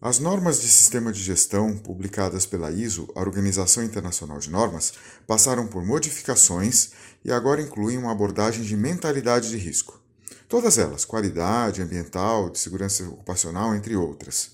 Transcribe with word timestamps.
As 0.00 0.18
normas 0.18 0.60
de 0.60 0.68
sistema 0.68 1.10
de 1.10 1.22
gestão 1.22 1.74
publicadas 1.78 2.44
pela 2.44 2.70
ISO, 2.70 3.08
a 3.14 3.20
Organização 3.20 3.82
Internacional 3.82 4.38
de 4.38 4.50
Normas, 4.50 4.92
passaram 5.26 5.66
por 5.66 5.82
modificações 5.82 6.90
e 7.24 7.32
agora 7.32 7.62
incluem 7.62 7.96
uma 7.96 8.12
abordagem 8.12 8.62
de 8.62 8.76
mentalidade 8.76 9.48
de 9.48 9.56
risco. 9.56 9.98
Todas 10.46 10.76
elas, 10.76 11.06
qualidade 11.06 11.80
ambiental, 11.80 12.50
de 12.50 12.58
segurança 12.58 13.04
ocupacional, 13.04 13.74
entre 13.74 13.96
outras. 13.96 14.50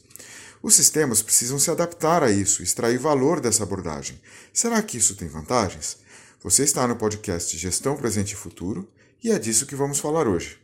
Os 0.62 0.76
sistemas 0.76 1.22
precisam 1.22 1.58
se 1.58 1.72
adaptar 1.72 2.22
a 2.22 2.30
isso, 2.30 2.62
extrair 2.62 2.98
valor 2.98 3.40
dessa 3.40 3.64
abordagem. 3.64 4.20
Será 4.54 4.80
que 4.80 4.96
isso 4.96 5.16
tem 5.16 5.26
vantagens? 5.26 5.98
Você 6.40 6.62
está 6.62 6.86
no 6.86 6.94
podcast 6.94 7.58
Gestão 7.58 7.96
Presente 7.96 8.34
e 8.34 8.36
Futuro 8.36 8.88
e 9.22 9.32
é 9.32 9.38
disso 9.40 9.66
que 9.66 9.74
vamos 9.74 9.98
falar 9.98 10.28
hoje. 10.28 10.61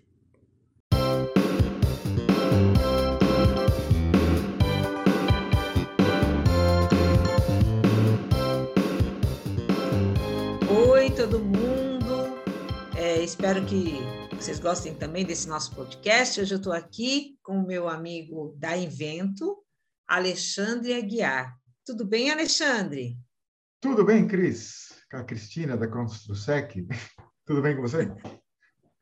É, 13.08 13.24
espero 13.24 13.64
que 13.64 13.94
vocês 14.36 14.60
gostem 14.60 14.94
também 14.94 15.24
desse 15.24 15.48
nosso 15.48 15.74
podcast. 15.74 16.38
Hoje 16.38 16.52
eu 16.52 16.58
estou 16.58 16.74
aqui 16.74 17.38
com 17.42 17.58
o 17.58 17.66
meu 17.66 17.88
amigo 17.88 18.54
da 18.58 18.76
Invento, 18.76 19.64
Alexandre 20.06 20.92
Aguiar. 20.92 21.56
Tudo 21.86 22.04
bem, 22.04 22.30
Alexandre? 22.30 23.16
Tudo 23.80 24.04
bem, 24.04 24.28
Cris? 24.28 24.92
A 25.10 25.24
Cristina 25.24 25.74
da 25.74 25.88
Construsec. 25.88 26.86
Tudo 27.46 27.62
bem 27.62 27.76
com 27.76 27.80
você? 27.80 28.14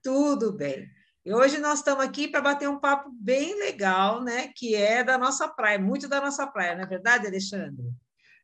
Tudo 0.01 0.53
bem. 0.53 0.89
E 1.25 1.35
hoje 1.35 1.59
nós 1.59 1.81
estamos 1.81 2.05
aqui 2.05 2.29
para 2.29 2.41
bater 2.41 2.69
um 2.69 2.79
papo 2.79 3.11
bem 3.13 3.59
legal, 3.59 4.23
né? 4.23 4.53
Que 4.55 4.77
é 4.77 5.03
da 5.03 5.19
nossa 5.19 5.49
praia, 5.49 5.81
muito 5.81 6.09
da 6.09 6.21
nossa 6.21 6.47
praia, 6.47 6.77
não 6.77 6.85
é 6.85 6.87
verdade, 6.87 7.27
Alexandre? 7.27 7.93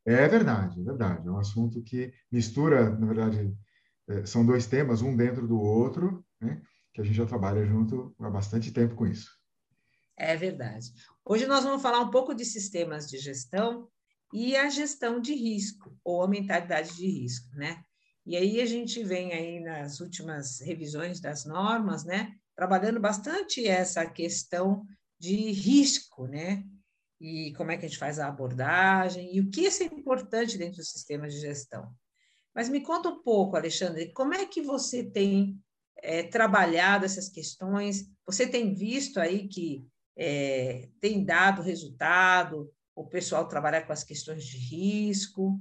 É 0.04 0.26
verdade, 0.26 0.80
é 0.80 0.82
verdade. 0.82 1.28
É 1.28 1.30
um 1.30 1.38
assunto 1.38 1.80
que 1.84 2.12
mistura, 2.32 2.90
na 2.98 3.06
verdade, 3.06 3.56
são 4.26 4.44
dois 4.44 4.66
temas, 4.66 5.02
um 5.02 5.16
dentro 5.16 5.46
do 5.46 5.60
outro, 5.60 6.24
né? 6.40 6.60
que 6.92 7.00
a 7.00 7.04
gente 7.04 7.16
já 7.16 7.26
trabalha 7.26 7.64
junto 7.64 8.14
há 8.20 8.28
bastante 8.28 8.70
tempo 8.70 8.94
com 8.94 9.06
isso. 9.06 9.30
É 10.16 10.36
verdade. 10.36 10.92
Hoje 11.24 11.46
nós 11.46 11.64
vamos 11.64 11.82
falar 11.82 12.00
um 12.00 12.10
pouco 12.10 12.34
de 12.34 12.44
sistemas 12.44 13.08
de 13.08 13.18
gestão 13.18 13.88
e 14.32 14.56
a 14.56 14.68
gestão 14.68 15.20
de 15.20 15.34
risco, 15.34 15.96
ou 16.04 16.22
a 16.22 16.28
mentalidade 16.28 16.94
de 16.96 17.06
risco, 17.06 17.48
né? 17.56 17.82
E 18.24 18.36
aí 18.36 18.60
a 18.60 18.66
gente 18.66 19.02
vem 19.02 19.32
aí 19.32 19.60
nas 19.60 20.00
últimas 20.00 20.60
revisões 20.60 21.20
das 21.20 21.44
normas, 21.44 22.04
né, 22.04 22.32
trabalhando 22.54 23.00
bastante 23.00 23.66
essa 23.66 24.06
questão 24.06 24.86
de 25.18 25.50
risco, 25.50 26.26
né? 26.26 26.64
E 27.20 27.52
como 27.56 27.70
é 27.70 27.76
que 27.76 27.84
a 27.84 27.88
gente 27.88 27.98
faz 27.98 28.18
a 28.18 28.28
abordagem 28.28 29.34
e 29.34 29.40
o 29.40 29.50
que 29.50 29.66
é 29.66 29.84
importante 29.84 30.58
dentro 30.58 30.76
dos 30.76 30.90
sistemas 30.90 31.32
de 31.32 31.40
gestão. 31.40 31.92
Mas 32.54 32.68
me 32.68 32.80
conta 32.80 33.08
um 33.08 33.22
pouco, 33.22 33.56
Alexandre, 33.56 34.12
como 34.12 34.34
é 34.34 34.46
que 34.46 34.60
você 34.60 35.02
tem 35.02 35.58
é, 35.96 36.22
trabalhado 36.24 37.04
essas 37.04 37.28
questões? 37.28 38.10
Você 38.26 38.46
tem 38.46 38.74
visto 38.74 39.18
aí 39.18 39.48
que 39.48 39.86
é, 40.16 40.88
tem 41.00 41.24
dado 41.24 41.62
resultado, 41.62 42.70
o 42.94 43.06
pessoal 43.06 43.48
trabalhar 43.48 43.82
com 43.82 43.92
as 43.92 44.04
questões 44.04 44.44
de 44.44 44.58
risco? 44.58 45.60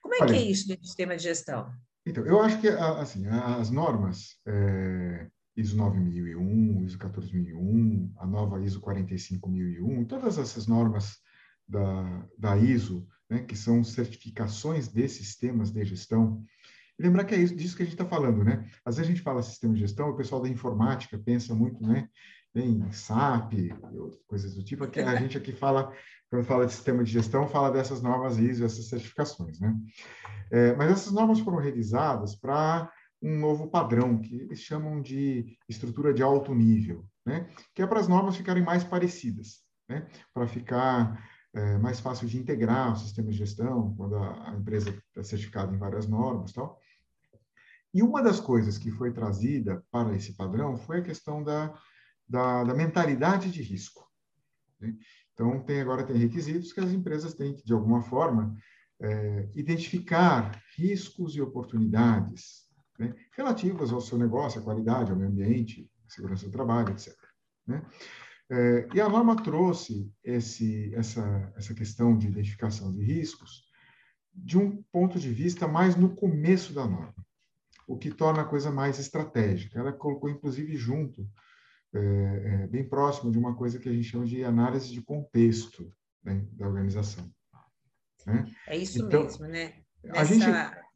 Como 0.00 0.14
é 0.14 0.18
Olha, 0.20 0.32
que 0.32 0.38
é 0.38 0.42
isso 0.42 0.68
do 0.68 0.86
sistema 0.86 1.16
de 1.16 1.24
gestão? 1.24 1.72
Então, 2.06 2.24
eu 2.24 2.40
acho 2.40 2.60
que 2.60 2.68
assim, 2.68 3.26
as 3.26 3.70
normas 3.70 4.38
é, 4.46 5.28
ISO 5.56 5.76
9001, 5.76 6.84
ISO 6.84 6.98
14001, 6.98 8.12
a 8.18 8.26
nova 8.26 8.62
ISO 8.62 8.80
45001, 8.80 10.04
todas 10.04 10.38
essas 10.38 10.68
normas 10.68 11.18
da, 11.68 12.28
da 12.38 12.56
ISO, 12.56 13.06
né, 13.28 13.40
que 13.40 13.56
são 13.56 13.82
certificações 13.82 14.88
de 14.88 15.08
sistemas 15.08 15.70
de 15.70 15.84
gestão, 15.84 16.44
e 16.98 17.02
lembrar 17.02 17.24
que 17.24 17.34
é 17.34 17.38
isso, 17.38 17.54
disso 17.54 17.76
que 17.76 17.82
a 17.82 17.84
gente 17.84 17.94
está 17.94 18.06
falando, 18.06 18.42
né? 18.42 18.66
Às 18.84 18.96
vezes 18.96 19.10
a 19.10 19.14
gente 19.14 19.22
fala 19.22 19.42
sistema 19.42 19.74
de 19.74 19.80
gestão, 19.80 20.08
o 20.08 20.16
pessoal 20.16 20.40
da 20.40 20.48
informática 20.48 21.18
pensa 21.18 21.54
muito, 21.54 21.82
né? 21.86 22.08
Em 22.54 22.90
SAP 22.90 23.52
e 23.52 23.74
coisas 24.26 24.54
do 24.54 24.64
tipo. 24.64 24.84
Aqui, 24.84 25.00
a 25.00 25.14
gente 25.20 25.36
aqui 25.36 25.52
fala 25.52 25.92
quando 26.30 26.44
fala 26.44 26.66
de 26.66 26.72
sistema 26.72 27.04
de 27.04 27.12
gestão, 27.12 27.46
fala 27.46 27.70
dessas 27.70 28.02
normas 28.02 28.38
ISO, 28.38 28.64
essas 28.64 28.88
certificações, 28.88 29.60
né? 29.60 29.76
É, 30.50 30.74
mas 30.74 30.90
essas 30.90 31.12
normas 31.12 31.38
foram 31.40 31.58
revisadas 31.58 32.34
para 32.34 32.90
um 33.22 33.38
novo 33.38 33.68
padrão, 33.68 34.18
que 34.18 34.34
eles 34.34 34.60
chamam 34.60 35.00
de 35.00 35.56
estrutura 35.68 36.14
de 36.14 36.22
alto 36.22 36.54
nível, 36.54 37.04
né? 37.26 37.48
Que 37.74 37.82
é 37.82 37.86
para 37.86 38.00
as 38.00 38.08
normas 38.08 38.36
ficarem 38.36 38.62
mais 38.62 38.82
parecidas, 38.82 39.62
né? 39.88 40.06
Para 40.32 40.46
ficar 40.46 41.22
é, 41.56 41.78
mais 41.78 42.00
fácil 42.00 42.28
de 42.28 42.38
integrar 42.38 42.92
o 42.92 42.96
sistema 42.96 43.30
de 43.30 43.38
gestão, 43.38 43.94
quando 43.96 44.16
a, 44.16 44.50
a 44.50 44.54
empresa 44.54 44.90
está 44.90 45.22
certificada 45.22 45.74
em 45.74 45.78
várias 45.78 46.06
normas 46.06 46.52
tal. 46.52 46.78
E 47.94 48.02
uma 48.02 48.22
das 48.22 48.38
coisas 48.38 48.76
que 48.76 48.90
foi 48.90 49.10
trazida 49.10 49.82
para 49.90 50.14
esse 50.14 50.34
padrão 50.34 50.76
foi 50.76 50.98
a 50.98 51.02
questão 51.02 51.42
da, 51.42 51.74
da, 52.28 52.62
da 52.62 52.74
mentalidade 52.74 53.50
de 53.50 53.62
risco. 53.62 54.06
Né? 54.78 54.94
Então, 55.32 55.58
tem, 55.64 55.80
agora 55.80 56.04
tem 56.04 56.16
requisitos 56.16 56.74
que 56.74 56.80
as 56.80 56.90
empresas 56.90 57.32
têm 57.32 57.54
que, 57.54 57.64
de 57.64 57.72
alguma 57.72 58.02
forma, 58.02 58.54
é, 59.00 59.48
identificar 59.54 60.62
riscos 60.76 61.36
e 61.36 61.40
oportunidades 61.40 62.66
né, 62.98 63.14
relativas 63.32 63.92
ao 63.92 64.00
seu 64.02 64.18
negócio, 64.18 64.60
à 64.60 64.64
qualidade, 64.64 65.10
ao 65.10 65.16
meio 65.16 65.30
ambiente, 65.30 65.90
à 66.06 66.10
segurança 66.10 66.44
do 66.44 66.52
trabalho, 66.52 66.90
etc. 66.90 67.14
Né? 67.66 67.82
É, 68.48 68.88
e 68.94 69.00
a 69.00 69.08
norma 69.08 69.34
trouxe 69.42 70.10
esse, 70.22 70.94
essa, 70.94 71.52
essa 71.56 71.74
questão 71.74 72.16
de 72.16 72.28
identificação 72.28 72.92
de 72.92 73.02
riscos 73.02 73.66
de 74.32 74.56
um 74.58 74.82
ponto 74.92 75.18
de 75.18 75.30
vista 75.30 75.66
mais 75.66 75.96
no 75.96 76.14
começo 76.14 76.72
da 76.72 76.86
norma, 76.86 77.14
o 77.88 77.96
que 77.96 78.10
torna 78.10 78.42
a 78.42 78.46
coisa 78.46 78.70
mais 78.70 78.98
estratégica. 78.98 79.78
Ela 79.78 79.92
colocou, 79.92 80.28
inclusive, 80.28 80.76
junto 80.76 81.28
é, 81.94 81.98
é, 81.98 82.66
bem 82.66 82.86
próximo 82.86 83.32
de 83.32 83.38
uma 83.38 83.56
coisa 83.56 83.78
que 83.78 83.88
a 83.88 83.92
gente 83.92 84.04
chama 84.04 84.26
de 84.26 84.44
análise 84.44 84.92
de 84.92 85.00
contexto 85.00 85.90
né, 86.22 86.46
da 86.52 86.68
organização. 86.68 87.28
Né? 88.26 88.44
É 88.66 88.76
isso 88.76 89.04
então, 89.04 89.22
mesmo, 89.22 89.46
né? 89.46 89.82
Nessa... 90.04 90.20
A 90.20 90.24
gente, 90.24 90.44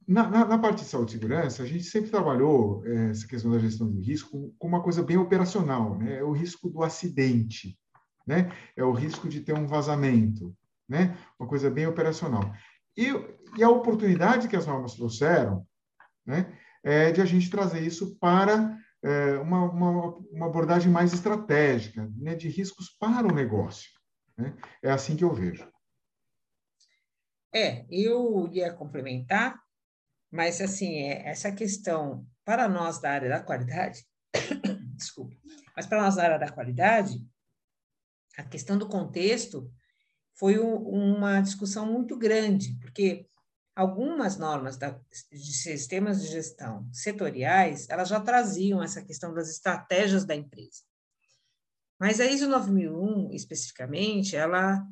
na, 0.07 0.29
na, 0.29 0.45
na, 0.45 0.59
parte 0.59 0.83
de 0.83 0.89
saúde 0.89 1.13
e 1.13 1.19
segurança, 1.19 1.63
a 1.63 1.67
gente 1.67 1.85
sempre 1.85 2.11
trabalhou 2.11 2.85
é, 2.87 3.11
essa 3.11 3.27
questão 3.27 3.51
da 3.51 3.59
gestão 3.59 3.91
de 3.91 4.01
risco 4.01 4.55
com 4.59 4.69
uma 4.69 4.83
coisa 4.83 5.03
bem 5.03 5.17
operacional, 5.17 5.99
né? 5.99 6.19
É 6.19 6.25
o 6.25 6.33
risco 6.33 6.69
do 6.69 6.83
acidente, 6.83 7.79
né? 8.27 8.51
É 8.77 8.83
o 8.83 8.93
risco 8.93 9.29
de 9.29 9.41
ter 9.41 9.55
um 9.55 9.67
vazamento, 9.67 10.55
né? 10.89 11.17
Uma 11.39 11.49
coisa 11.49 11.71
bem 11.71 11.87
operacional. 11.87 12.53
E, 12.97 13.09
e 13.57 13.63
a 13.63 13.71
oportunidade 13.71 14.49
que 14.49 14.57
as 14.57 14.67
normas 14.67 14.95
trouxeram, 14.95 15.65
né? 16.27 16.59
É 16.83 17.13
de 17.13 17.21
a 17.21 17.25
gente 17.25 17.51
trazer 17.51 17.81
isso 17.81 18.19
para 18.19 18.77
é, 19.03 19.39
uma, 19.39 19.65
uma, 19.65 20.17
uma, 20.17 20.47
abordagem 20.47 20.91
mais 20.91 21.13
estratégica, 21.13 22.11
né, 22.17 22.35
de 22.35 22.49
riscos 22.49 22.91
para 22.91 23.27
o 23.27 23.35
negócio. 23.35 23.91
Né? 24.37 24.55
É 24.83 24.91
assim 24.91 25.17
que 25.17 25.25
eu 25.25 25.33
vejo. 25.33 25.71
É, 27.55 27.85
eu 27.91 28.49
ia 28.53 28.73
complementar, 28.73 29.59
mas 30.31 30.61
assim, 30.61 31.03
é, 31.03 31.29
essa 31.29 31.51
questão 31.53 32.27
para 32.45 32.69
nós 32.69 33.01
da 33.01 33.11
área 33.11 33.29
da 33.29 33.41
qualidade, 33.41 34.05
desculpa, 34.97 35.37
mas 35.77 35.87
para 35.87 36.03
nós 36.03 36.17
da 36.17 36.25
área 36.25 36.39
da 36.39 36.51
qualidade, 36.51 37.21
a 38.37 38.45
questão 38.45 38.79
do 38.79 38.89
contexto 38.89 39.71
foi 40.35 40.59
um, 40.59 40.77
uma 40.77 41.41
discussão 41.41 41.85
muito 41.85 42.17
grande, 42.17 42.75
porque 42.81 43.27
algumas 43.75 44.37
normas 44.37 44.77
da, 44.77 44.99
de 45.31 45.53
sistemas 45.53 46.23
de 46.23 46.29
gestão 46.29 46.89
setoriais, 46.93 47.89
elas 47.89 48.09
já 48.09 48.21
traziam 48.21 48.83
essa 48.83 49.03
questão 49.03 49.33
das 49.33 49.51
estratégias 49.51 50.25
da 50.25 50.35
empresa. 50.35 50.83
Mas 51.99 52.21
a 52.21 52.27
ISO 52.27 52.49
9001, 52.49 53.31
especificamente, 53.33 54.35
ela, 54.35 54.83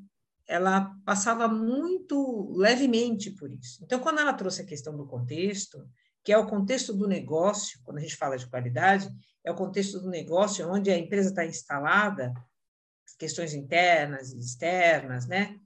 ela 0.48 0.96
passava 1.04 1.46
muito 1.46 2.52
levemente 2.56 3.30
por 3.30 3.52
isso. 3.52 3.84
Então, 3.84 4.00
quando 4.00 4.18
ela 4.18 4.32
trouxe 4.32 4.62
a 4.62 4.66
questão 4.66 4.96
do 4.96 5.06
contexto, 5.06 5.86
que 6.24 6.32
é 6.32 6.38
o 6.38 6.46
contexto 6.46 6.92
do 6.94 7.06
negócio, 7.06 7.80
quando 7.84 7.98
a 7.98 8.00
gente 8.00 8.16
fala 8.16 8.38
de 8.38 8.48
qualidade, 8.48 9.08
é 9.44 9.52
o 9.52 9.54
contexto 9.54 10.00
do 10.00 10.08
negócio 10.08 10.68
onde 10.68 10.90
a 10.90 10.98
empresa 10.98 11.28
está 11.28 11.44
instalada, 11.44 12.32
questões 13.18 13.52
internas 13.54 14.32
e 14.32 14.38
externas, 14.38 15.26
né? 15.26 15.58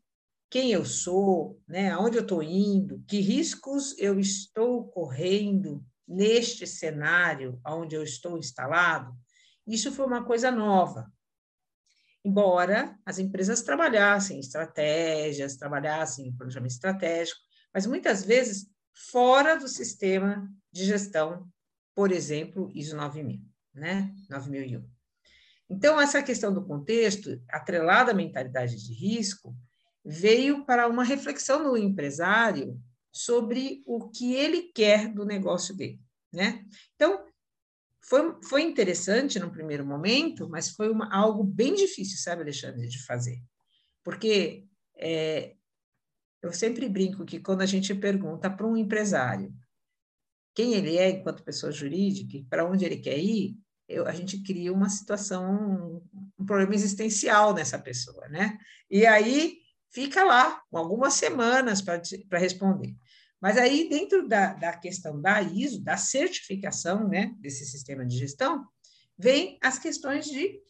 quem 0.52 0.70
eu 0.70 0.84
sou, 0.84 1.58
né, 1.66 1.90
aonde 1.92 2.18
eu 2.18 2.22
estou 2.22 2.42
indo, 2.42 3.02
que 3.08 3.20
riscos 3.20 3.98
eu 3.98 4.20
estou 4.20 4.86
correndo 4.88 5.82
neste 6.06 6.66
cenário 6.66 7.58
onde 7.66 7.96
eu 7.96 8.02
estou 8.02 8.36
instalado, 8.36 9.16
isso 9.66 9.90
foi 9.90 10.04
uma 10.04 10.22
coisa 10.22 10.50
nova. 10.50 11.10
Embora 12.24 12.96
as 13.04 13.18
empresas 13.18 13.62
trabalhassem 13.62 14.38
estratégias, 14.38 15.56
trabalhassem 15.56 16.32
planejamento 16.36 16.72
estratégico, 16.72 17.40
mas 17.74 17.86
muitas 17.86 18.24
vezes 18.24 18.66
fora 19.10 19.56
do 19.56 19.66
sistema 19.66 20.48
de 20.70 20.84
gestão, 20.84 21.48
por 21.94 22.12
exemplo, 22.12 22.70
ISO 22.74 22.96
9000, 22.96 23.40
né? 23.74 24.14
9001. 24.30 24.88
Então, 25.68 26.00
essa 26.00 26.22
questão 26.22 26.52
do 26.52 26.64
contexto, 26.64 27.42
atrelada 27.48 28.12
à 28.12 28.14
mentalidade 28.14 28.76
de 28.76 28.92
risco, 28.92 29.56
veio 30.04 30.64
para 30.64 30.86
uma 30.88 31.04
reflexão 31.04 31.62
no 31.62 31.76
empresário 31.76 32.78
sobre 33.10 33.82
o 33.86 34.10
que 34.10 34.34
ele 34.34 34.70
quer 34.74 35.08
do 35.08 35.24
negócio 35.24 35.74
dele, 35.74 36.00
né? 36.32 36.64
Então, 36.94 37.24
foi, 38.04 38.36
foi 38.42 38.62
interessante 38.62 39.38
no 39.38 39.50
primeiro 39.50 39.86
momento, 39.86 40.48
mas 40.48 40.70
foi 40.70 40.90
uma, 40.90 41.12
algo 41.14 41.44
bem 41.44 41.74
difícil, 41.74 42.18
sabe, 42.18 42.42
Alexandre, 42.42 42.88
de 42.88 43.04
fazer. 43.04 43.40
Porque 44.02 44.64
é, 44.96 45.54
eu 46.42 46.52
sempre 46.52 46.88
brinco 46.88 47.24
que 47.24 47.38
quando 47.38 47.62
a 47.62 47.66
gente 47.66 47.94
pergunta 47.94 48.50
para 48.50 48.66
um 48.66 48.76
empresário 48.76 49.54
quem 50.54 50.74
ele 50.74 50.98
é 50.98 51.10
enquanto 51.10 51.44
pessoa 51.44 51.72
jurídica 51.72 52.44
para 52.50 52.68
onde 52.68 52.84
ele 52.84 52.98
quer 52.98 53.18
ir, 53.18 53.56
eu, 53.88 54.06
a 54.06 54.12
gente 54.12 54.42
cria 54.42 54.72
uma 54.72 54.88
situação, 54.88 56.02
um 56.38 56.44
problema 56.44 56.74
existencial 56.74 57.54
nessa 57.54 57.78
pessoa, 57.78 58.28
né? 58.28 58.58
E 58.90 59.06
aí 59.06 59.58
fica 59.90 60.24
lá 60.24 60.62
algumas 60.72 61.14
semanas 61.14 61.80
para 61.80 62.38
responder. 62.38 62.94
Mas 63.42 63.58
aí, 63.58 63.88
dentro 63.88 64.28
da, 64.28 64.52
da 64.52 64.72
questão 64.72 65.20
da 65.20 65.42
ISO, 65.42 65.82
da 65.82 65.96
certificação 65.96 67.08
né, 67.08 67.34
desse 67.40 67.66
sistema 67.66 68.06
de 68.06 68.16
gestão, 68.16 68.64
vem 69.18 69.58
as 69.60 69.80
questões 69.80 70.26
de 70.26 70.60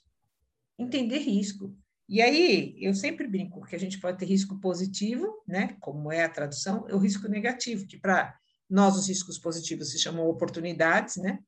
entender 0.78 1.18
risco. 1.18 1.76
E 2.08 2.22
aí, 2.22 2.74
eu 2.78 2.94
sempre 2.94 3.28
brinco 3.28 3.60
que 3.66 3.76
a 3.76 3.78
gente 3.78 4.00
pode 4.00 4.18
ter 4.18 4.24
risco 4.24 4.58
positivo, 4.58 5.44
né, 5.46 5.76
como 5.80 6.10
é 6.10 6.24
a 6.24 6.30
tradução, 6.30 6.86
e 6.88 6.94
o 6.94 6.98
risco 6.98 7.28
negativo, 7.28 7.86
que 7.86 7.98
para 7.98 8.34
nós 8.70 8.96
os 8.96 9.06
riscos 9.06 9.38
positivos 9.38 9.90
se 9.90 9.98
chamam 9.98 10.26
oportunidades, 10.26 11.16
né? 11.16 11.40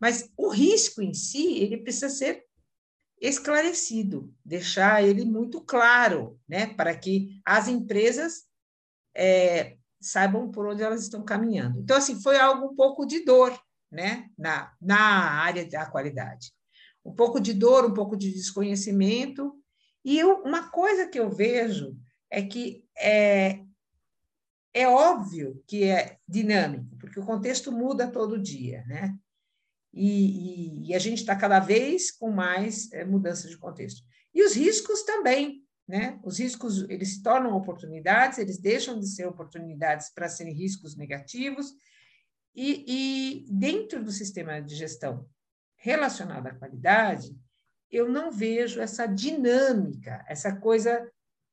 Mas 0.00 0.28
o 0.36 0.48
risco 0.48 1.00
em 1.00 1.14
si, 1.14 1.54
ele 1.58 1.76
precisa 1.76 2.08
ser 2.08 2.42
esclarecido, 3.20 4.34
deixar 4.44 5.04
ele 5.04 5.24
muito 5.24 5.60
claro, 5.60 6.36
né, 6.48 6.66
para 6.66 6.96
que 6.96 7.40
as 7.44 7.68
empresas 7.68 8.42
é, 9.16 9.78
saibam 10.04 10.50
por 10.50 10.66
onde 10.66 10.82
elas 10.82 11.02
estão 11.02 11.24
caminhando. 11.24 11.80
Então, 11.80 11.96
assim, 11.96 12.20
foi 12.20 12.36
algo 12.36 12.66
um 12.66 12.74
pouco 12.74 13.06
de 13.06 13.24
dor, 13.24 13.58
né, 13.90 14.28
na, 14.36 14.72
na 14.80 14.98
área 14.98 15.64
da 15.68 15.86
qualidade. 15.86 16.52
Um 17.04 17.12
pouco 17.12 17.40
de 17.40 17.52
dor, 17.52 17.84
um 17.84 17.94
pouco 17.94 18.16
de 18.16 18.32
desconhecimento. 18.32 19.54
E 20.04 20.18
eu, 20.18 20.42
uma 20.42 20.70
coisa 20.70 21.06
que 21.06 21.18
eu 21.18 21.30
vejo 21.30 21.96
é 22.30 22.42
que 22.42 22.84
é, 22.98 23.60
é 24.72 24.88
óbvio 24.88 25.62
que 25.66 25.84
é 25.84 26.18
dinâmico, 26.28 26.96
porque 26.98 27.20
o 27.20 27.24
contexto 27.24 27.70
muda 27.70 28.10
todo 28.10 28.40
dia, 28.40 28.84
né? 28.86 29.16
E, 29.92 30.86
e, 30.86 30.90
e 30.90 30.94
a 30.94 30.98
gente 30.98 31.18
está 31.18 31.36
cada 31.36 31.60
vez 31.60 32.10
com 32.10 32.30
mais 32.30 32.92
é, 32.92 33.04
mudança 33.04 33.48
de 33.48 33.56
contexto. 33.56 34.02
E 34.34 34.42
os 34.44 34.54
riscos 34.54 35.04
também, 35.04 35.63
né? 35.86 36.18
Os 36.24 36.38
riscos 36.38 36.88
eles 36.88 37.14
se 37.14 37.22
tornam 37.22 37.54
oportunidades, 37.54 38.38
eles 38.38 38.58
deixam 38.58 38.98
de 38.98 39.06
ser 39.06 39.26
oportunidades 39.26 40.10
para 40.10 40.28
serem 40.28 40.54
riscos 40.54 40.96
negativos. 40.96 41.72
E, 42.54 42.84
e 42.86 43.46
dentro 43.50 44.02
do 44.02 44.12
sistema 44.12 44.60
de 44.60 44.74
gestão 44.74 45.28
relacionado 45.76 46.46
à 46.46 46.54
qualidade, 46.54 47.36
eu 47.90 48.08
não 48.08 48.30
vejo 48.30 48.80
essa 48.80 49.06
dinâmica, 49.06 50.24
essa 50.28 50.54
coisa 50.56 51.10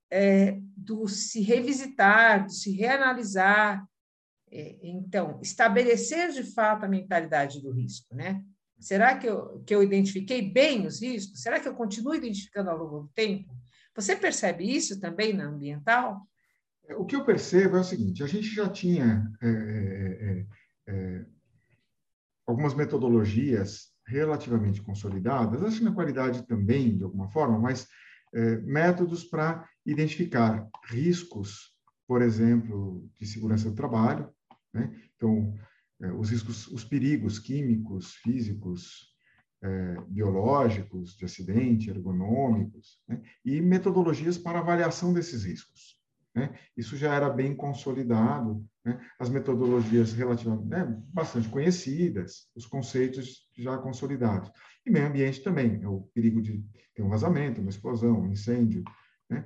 é, 0.10 0.58
do 0.76 1.08
se 1.08 1.42
revisitar, 1.42 2.46
do 2.46 2.52
se 2.52 2.72
reanalisar. 2.72 3.86
É, 4.50 4.78
então, 4.82 5.40
estabelecer 5.42 6.32
de 6.32 6.44
fato 6.44 6.86
a 6.86 6.90
mentalidade 6.90 7.62
do 7.62 7.72
risco, 7.72 8.14
né? 8.14 8.44
Será 8.80 9.18
que 9.18 9.28
eu, 9.28 9.62
que 9.64 9.74
eu 9.74 9.84
identifiquei 9.84 10.42
bem 10.42 10.88
os 10.88 11.02
riscos? 11.02 11.42
Será 11.42 11.60
que 11.60 11.68
eu 11.68 11.76
continuo 11.76 12.16
identificando 12.16 12.70
ao 12.70 12.78
longo 12.78 13.02
do 13.02 13.10
tempo? 13.10 13.61
Você 13.96 14.16
percebe 14.16 14.64
isso 14.64 15.00
também 15.00 15.34
na 15.34 15.46
ambiental? 15.46 16.28
O 16.98 17.06
que 17.06 17.16
eu 17.16 17.26
percebo 17.26 17.78
é 17.78 17.82
o 17.82 17.84
seguinte: 17.84 18.24
a 18.24 18.28
gente 18.28 18.48
já 18.48 18.70
tinha 18.70 19.30
é, 19.42 19.48
é, 19.48 19.56
é, 20.24 20.46
é 20.88 21.26
algumas 22.46 22.74
metodologias 22.74 23.92
relativamente 24.06 24.82
consolidadas, 24.82 25.64
acho 25.64 25.78
que 25.78 25.84
na 25.86 25.94
qualidade 25.94 26.46
também, 26.46 26.98
de 26.98 27.04
alguma 27.04 27.30
forma, 27.30 27.58
mas 27.58 27.88
é, 28.34 28.58
métodos 28.58 29.24
para 29.24 29.68
identificar 29.86 30.68
riscos, 30.86 31.72
por 32.08 32.22
exemplo, 32.22 33.10
de 33.18 33.26
segurança 33.26 33.70
do 33.70 33.76
trabalho, 33.76 34.30
né? 34.74 34.94
então, 35.16 35.54
é, 36.02 36.12
os 36.12 36.30
riscos, 36.30 36.68
os 36.68 36.84
perigos 36.84 37.40
químicos, 37.40 38.16
físicos, 38.16 39.11
é, 39.62 40.02
biológicos, 40.08 41.16
de 41.16 41.26
acidente, 41.26 41.90
ergonômicos, 41.90 43.00
né? 43.08 43.22
e 43.46 43.62
metodologias 43.62 44.38
para 44.38 44.60
avaliação 44.60 45.14
desses 45.14 45.44
riscos. 45.44 46.00
Né? 46.34 46.58
Isso 46.76 46.98
já 46.98 47.14
era 47.14 47.30
bem 47.30 47.56
consolidado, 47.56 48.66
né? 48.84 49.00
as 49.20 49.30
metodologias 49.30 50.14
relativamente 50.14 50.68
né, 50.68 50.86
bastante 51.14 51.48
conhecidas, 51.50 52.50
os 52.56 52.66
conceitos 52.66 53.48
já 53.56 53.78
consolidados. 53.78 54.52
E 54.86 54.90
meio 54.90 55.08
ambiente 55.08 55.44
também, 55.44 55.82
é 55.84 55.88
o 55.88 56.10
perigo 56.14 56.42
de 56.42 56.64
ter 56.96 57.04
um 57.04 57.10
vazamento, 57.10 57.62
uma 57.62 57.70
explosão, 57.70 58.22
um 58.22 58.32
incêndio. 58.32 58.84
Né? 59.30 59.46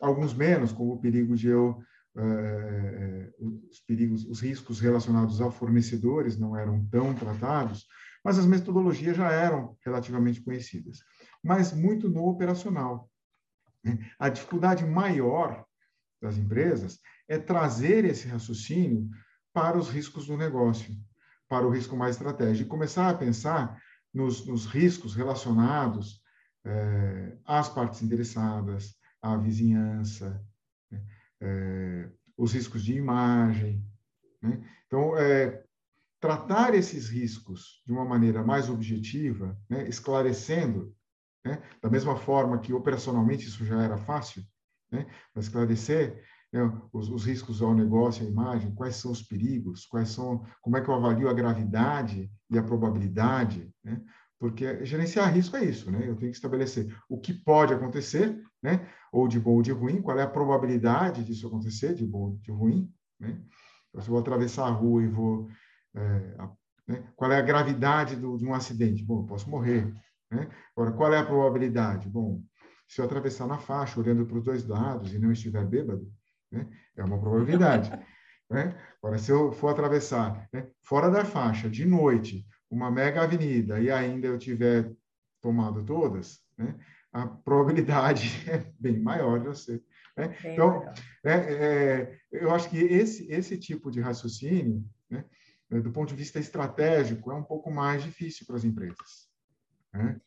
Alguns 0.00 0.34
menos, 0.34 0.70
como 0.70 0.92
o 0.92 1.00
perigo 1.00 1.34
de 1.34 1.48
eu 1.48 1.82
Uh, 2.16 3.68
os 3.70 3.78
perigos, 3.86 4.24
os 4.24 4.40
riscos 4.40 4.80
relacionados 4.80 5.40
a 5.40 5.52
fornecedores 5.52 6.36
não 6.36 6.56
eram 6.56 6.84
tão 6.86 7.14
tratados, 7.14 7.86
mas 8.24 8.38
as 8.38 8.46
metodologias 8.46 9.16
já 9.16 9.30
eram 9.30 9.76
relativamente 9.84 10.40
conhecidas, 10.40 10.98
mas 11.42 11.72
muito 11.72 12.08
no 12.08 12.26
operacional. 12.28 13.10
A 14.18 14.28
dificuldade 14.28 14.84
maior 14.84 15.64
das 16.20 16.36
empresas 16.36 16.98
é 17.28 17.38
trazer 17.38 18.04
esse 18.04 18.26
raciocínio 18.28 19.08
para 19.52 19.78
os 19.78 19.88
riscos 19.88 20.26
do 20.26 20.36
negócio, 20.36 20.94
para 21.48 21.66
o 21.66 21.70
risco 21.70 21.96
mais 21.96 22.16
estratégico, 22.16 22.66
e 22.66 22.70
começar 22.70 23.08
a 23.08 23.14
pensar 23.14 23.80
nos, 24.12 24.46
nos 24.46 24.66
riscos 24.66 25.14
relacionados 25.14 26.22
é, 26.64 27.36
às 27.44 27.68
partes 27.68 28.02
interessadas, 28.02 28.96
à 29.22 29.36
vizinhança, 29.36 30.44
né? 30.90 31.02
é, 31.40 32.10
os 32.36 32.52
riscos 32.52 32.84
de 32.84 32.94
imagem. 32.94 33.84
Né? 34.42 34.62
Então, 34.86 35.16
é, 35.16 35.64
tratar 36.20 36.74
esses 36.74 37.08
riscos 37.08 37.82
de 37.86 37.92
uma 37.92 38.04
maneira 38.04 38.42
mais 38.42 38.68
objetiva, 38.68 39.56
né, 39.68 39.88
esclarecendo, 39.88 40.94
né, 41.44 41.62
da 41.80 41.88
mesma 41.88 42.16
forma 42.16 42.58
que 42.58 42.72
operacionalmente 42.72 43.46
isso 43.46 43.64
já 43.64 43.82
era 43.82 43.96
fácil, 43.96 44.42
né, 44.90 45.06
esclarecer 45.36 46.22
né, 46.52 46.60
os, 46.92 47.08
os, 47.08 47.24
riscos 47.24 47.62
ao 47.62 47.74
negócio, 47.74 48.26
à 48.26 48.28
imagem, 48.28 48.74
quais 48.74 48.96
são 48.96 49.12
os 49.12 49.22
perigos, 49.22 49.86
quais 49.86 50.08
são, 50.08 50.44
como 50.60 50.76
é 50.76 50.80
que 50.80 50.88
eu 50.88 50.94
avalio 50.94 51.28
a 51.28 51.34
gravidade 51.34 52.30
e 52.50 52.58
a 52.58 52.62
probabilidade, 52.62 53.70
né, 53.84 54.02
porque 54.38 54.84
gerenciar 54.84 55.32
risco 55.34 55.56
é 55.56 55.64
isso, 55.64 55.90
né? 55.90 55.98
Eu 56.02 56.14
tenho 56.14 56.30
que 56.30 56.36
estabelecer 56.36 56.96
o 57.08 57.18
que 57.18 57.34
pode 57.34 57.74
acontecer, 57.74 58.40
né? 58.62 58.88
Ou 59.12 59.26
de 59.26 59.40
bom 59.40 59.54
ou 59.54 59.62
de 59.62 59.72
ruim, 59.72 60.00
qual 60.00 60.16
é 60.18 60.22
a 60.22 60.28
probabilidade 60.28 61.24
disso 61.24 61.48
acontecer, 61.48 61.94
de 61.94 62.06
bom 62.06 62.18
ou 62.20 62.36
de 62.36 62.52
ruim, 62.52 62.88
né? 63.18 63.42
Então, 63.88 64.00
se 64.00 64.08
eu 64.08 64.12
vou 64.12 64.20
atravessar 64.20 64.66
a 64.66 64.70
rua 64.70 65.02
e 65.02 65.08
vou 65.08 65.48
é, 65.94 66.34
a, 66.38 66.50
né? 66.88 67.04
Qual 67.14 67.30
é 67.30 67.36
a 67.36 67.42
gravidade 67.42 68.16
do, 68.16 68.38
de 68.38 68.46
um 68.46 68.54
acidente? 68.54 69.04
Bom, 69.04 69.20
eu 69.20 69.26
posso 69.26 69.48
morrer. 69.50 69.94
Né? 70.30 70.48
Agora, 70.74 70.92
qual 70.92 71.12
é 71.12 71.18
a 71.18 71.24
probabilidade? 71.24 72.08
Bom, 72.08 72.42
se 72.88 73.00
eu 73.00 73.04
atravessar 73.04 73.46
na 73.46 73.58
faixa, 73.58 74.00
olhando 74.00 74.24
para 74.24 74.38
os 74.38 74.44
dois 74.44 74.66
lados 74.66 75.12
e 75.12 75.18
não 75.18 75.30
estiver 75.30 75.64
bêbado, 75.66 76.10
né? 76.50 76.66
é 76.96 77.04
uma 77.04 77.20
probabilidade. 77.20 77.90
né? 78.50 78.74
Agora, 79.02 79.18
se 79.18 79.30
eu 79.30 79.52
for 79.52 79.68
atravessar 79.68 80.48
né? 80.52 80.68
fora 80.82 81.10
da 81.10 81.24
faixa, 81.24 81.68
de 81.68 81.84
noite, 81.84 82.46
uma 82.70 82.90
mega 82.90 83.22
avenida, 83.22 83.78
e 83.78 83.90
ainda 83.90 84.26
eu 84.26 84.38
tiver 84.38 84.90
tomado 85.42 85.84
todas, 85.84 86.40
né? 86.56 86.74
a 87.12 87.26
probabilidade 87.26 88.44
é 88.48 88.72
bem 88.80 88.98
maior 88.98 89.40
de 89.40 89.46
eu 89.46 89.54
ser. 89.54 89.82
Né? 90.16 90.34
Então, 90.46 90.84
é, 91.22 91.32
é, 91.32 92.18
eu 92.32 92.50
acho 92.54 92.70
que 92.70 92.78
esse, 92.78 93.30
esse 93.30 93.58
tipo 93.58 93.90
de 93.90 94.00
raciocínio 94.00 94.84
né? 95.10 95.24
Né, 95.70 95.80
do 95.80 95.90
ponto 95.90 96.08
de 96.08 96.14
vista 96.14 96.38
estratégico, 96.38 97.30
é 97.30 97.34
um 97.34 97.42
pouco 97.42 97.70
mais 97.70 98.02
difícil 98.02 98.46
para 98.46 98.56
as 98.56 98.64
empresas. 98.64 99.28
Né? 99.92 100.20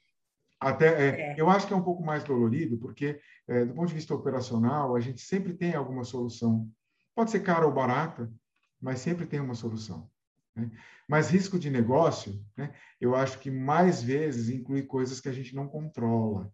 Até, 0.60 0.88
é, 0.88 1.22
é. 1.32 1.36
Eu 1.38 1.50
acho 1.50 1.68
que 1.68 1.74
é 1.74 1.76
um 1.76 1.84
pouco 1.84 2.04
mais 2.04 2.24
dolorido, 2.24 2.78
porque, 2.78 3.20
é, 3.48 3.66
do 3.66 3.74
ponto 3.74 3.88
de 3.88 3.96
vista 3.96 4.14
operacional, 4.14 4.96
a 4.96 5.00
gente 5.00 5.22
sempre 5.22 5.54
tem 5.54 5.74
alguma 5.74 6.04
solução. 6.04 6.70
Pode 7.16 7.32
ser 7.32 7.40
cara 7.40 7.66
ou 7.66 7.74
barata, 7.74 8.32
mas 8.80 9.00
sempre 9.00 9.26
tem 9.26 9.40
uma 9.40 9.56
solução. 9.56 10.10
Né? 10.56 10.70
Mas 11.08 11.30
risco 11.30 11.58
de 11.58 11.70
negócio, 11.70 12.46
né, 12.56 12.74
eu 13.00 13.16
acho 13.16 13.40
que 13.40 13.50
mais 13.50 14.04
vezes 14.04 14.50
inclui 14.50 14.84
coisas 14.84 15.20
que 15.20 15.30
a 15.30 15.34
gente 15.34 15.56
não 15.56 15.68
controla. 15.68 16.54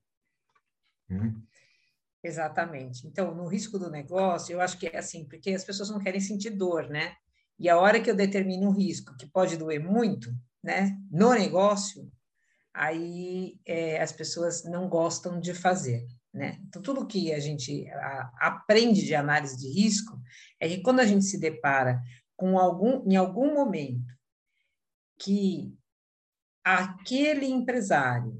Né? 1.09 1.35
Exatamente. 2.23 3.05
Então, 3.07 3.35
no 3.35 3.47
risco 3.47 3.77
do 3.77 3.89
negócio, 3.89 4.53
eu 4.53 4.61
acho 4.61 4.77
que 4.77 4.87
é 4.87 4.97
assim, 4.97 5.25
porque 5.25 5.51
as 5.51 5.63
pessoas 5.63 5.89
não 5.89 5.99
querem 5.99 6.19
sentir 6.19 6.49
dor, 6.49 6.89
né? 6.89 7.15
E 7.59 7.69
a 7.69 7.77
hora 7.77 7.99
que 8.01 8.09
eu 8.09 8.15
determino 8.15 8.69
um 8.69 8.73
risco 8.73 9.15
que 9.17 9.25
pode 9.25 9.57
doer 9.57 9.83
muito, 9.83 10.29
né, 10.63 10.97
no 11.09 11.33
negócio, 11.33 12.11
aí 12.73 13.59
é, 13.65 14.01
as 14.01 14.11
pessoas 14.11 14.63
não 14.63 14.87
gostam 14.87 15.39
de 15.39 15.53
fazer. 15.53 16.05
Né? 16.33 16.59
Então, 16.67 16.81
tudo 16.81 17.07
que 17.07 17.33
a 17.33 17.39
gente 17.39 17.87
a, 17.89 18.31
aprende 18.39 19.03
de 19.03 19.15
análise 19.15 19.57
de 19.57 19.67
risco 19.69 20.19
é 20.59 20.67
que 20.67 20.81
quando 20.81 20.99
a 20.99 21.05
gente 21.05 21.25
se 21.25 21.39
depara 21.39 21.99
com 22.35 22.59
algum, 22.59 23.03
em 23.09 23.15
algum 23.15 23.53
momento 23.55 24.13
que 25.19 25.75
aquele 26.63 27.47
empresário 27.47 28.39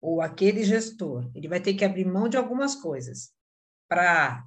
ou 0.00 0.20
aquele 0.20 0.64
gestor, 0.64 1.30
ele 1.34 1.46
vai 1.46 1.60
ter 1.60 1.74
que 1.74 1.84
abrir 1.84 2.04
mão 2.04 2.28
de 2.28 2.36
algumas 2.36 2.74
coisas 2.74 3.32
para 3.88 4.44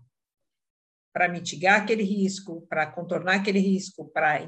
para 1.17 1.27
mitigar 1.27 1.81
aquele 1.81 2.03
risco, 2.03 2.62
para 2.69 2.86
contornar 2.86 3.38
aquele 3.38 3.57
risco, 3.57 4.05
para 4.05 4.39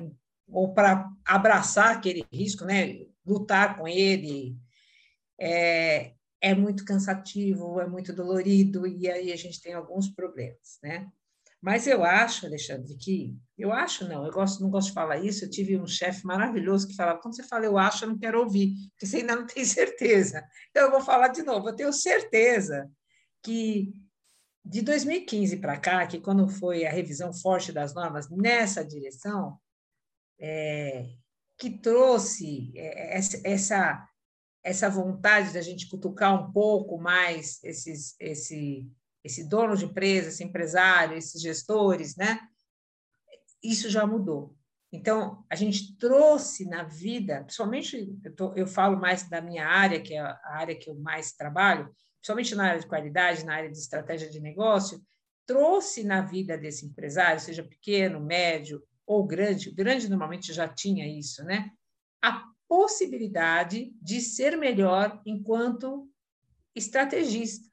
ou 0.47 0.71
para 0.71 1.09
abraçar 1.25 1.95
aquele 1.95 2.23
risco, 2.31 2.63
né, 2.63 3.07
lutar 3.25 3.75
com 3.75 3.87
ele, 3.87 4.55
é, 5.39 6.13
é 6.39 6.53
muito 6.53 6.85
cansativo, 6.85 7.79
é 7.79 7.87
muito 7.87 8.13
dolorido 8.13 8.85
e 8.85 9.09
aí 9.09 9.31
a 9.31 9.35
gente 9.35 9.59
tem 9.59 9.73
alguns 9.73 10.09
problemas, 10.09 10.77
né? 10.83 11.07
Mas 11.59 11.87
eu 11.87 12.03
acho, 12.03 12.45
Alexandre, 12.45 12.95
que 12.95 13.35
eu 13.57 13.73
acho 13.73 14.07
não, 14.07 14.23
eu 14.23 14.31
gosto, 14.31 14.61
não 14.61 14.69
gosto 14.69 14.89
de 14.89 14.93
falar 14.93 15.17
isso. 15.17 15.43
Eu 15.43 15.49
tive 15.49 15.75
um 15.75 15.87
chefe 15.87 16.23
maravilhoso 16.23 16.87
que 16.87 16.95
falava: 16.95 17.19
quando 17.19 17.35
você 17.35 17.43
fala 17.43 17.65
eu 17.65 17.79
acho, 17.79 18.05
eu 18.05 18.09
não 18.09 18.17
quero 18.17 18.39
ouvir, 18.39 18.75
porque 18.91 19.07
você 19.07 19.17
ainda 19.17 19.35
não 19.35 19.45
tem 19.45 19.65
certeza. 19.65 20.47
Então 20.69 20.83
eu 20.83 20.91
vou 20.91 21.01
falar 21.01 21.29
de 21.29 21.41
novo. 21.41 21.67
Eu 21.67 21.75
tenho 21.75 21.91
certeza 21.91 22.89
que 23.43 23.91
de 24.69 24.83
2015 24.83 25.57
para 25.57 25.79
cá, 25.79 26.05
que 26.05 26.19
quando 26.19 26.47
foi 26.47 26.85
a 26.85 26.91
revisão 26.91 27.33
forte 27.33 27.71
das 27.71 27.95
normas 27.95 28.29
nessa 28.29 28.85
direção, 28.85 29.59
é, 30.39 31.09
que 31.57 31.71
trouxe 31.71 32.71
é, 32.75 33.17
essa 33.43 34.05
essa 34.61 34.89
vontade 34.89 35.53
da 35.53 35.61
gente 35.61 35.89
cutucar 35.89 36.35
um 36.35 36.51
pouco 36.51 36.99
mais 36.99 37.63
esses, 37.63 38.15
esse 38.19 38.87
esse 39.23 39.43
dono 39.43 39.75
de 39.75 39.85
empresa, 39.85 40.29
esse 40.29 40.43
empresário, 40.43 41.17
esses 41.17 41.41
gestores, 41.41 42.15
né? 42.15 42.39
Isso 43.63 43.89
já 43.89 44.05
mudou. 44.05 44.55
Então, 44.91 45.45
a 45.49 45.55
gente 45.55 45.95
trouxe 45.97 46.65
na 46.65 46.83
vida, 46.83 47.43
principalmente, 47.43 48.17
eu, 48.23 48.35
tô, 48.35 48.53
eu 48.55 48.65
falo 48.65 48.99
mais 48.99 49.29
da 49.29 49.39
minha 49.39 49.67
área, 49.67 50.01
que 50.01 50.15
é 50.15 50.19
a 50.19 50.39
área 50.45 50.75
que 50.75 50.89
eu 50.89 50.95
mais 50.95 51.31
trabalho, 51.31 51.93
principalmente 52.19 52.55
na 52.55 52.65
área 52.69 52.79
de 52.79 52.87
qualidade, 52.87 53.45
na 53.45 53.55
área 53.55 53.71
de 53.71 53.77
estratégia 53.77 54.29
de 54.29 54.39
negócio, 54.39 55.01
trouxe 55.45 56.03
na 56.03 56.21
vida 56.21 56.57
desse 56.57 56.85
empresário, 56.85 57.39
seja 57.39 57.63
pequeno, 57.63 58.19
médio 58.19 58.83
ou 59.05 59.25
grande, 59.25 59.71
grande 59.71 60.09
normalmente 60.09 60.53
já 60.53 60.67
tinha 60.67 61.07
isso, 61.07 61.43
né? 61.43 61.71
A 62.21 62.43
possibilidade 62.67 63.91
de 64.01 64.21
ser 64.21 64.57
melhor 64.57 65.21
enquanto 65.25 66.07
estrategista. 66.75 67.68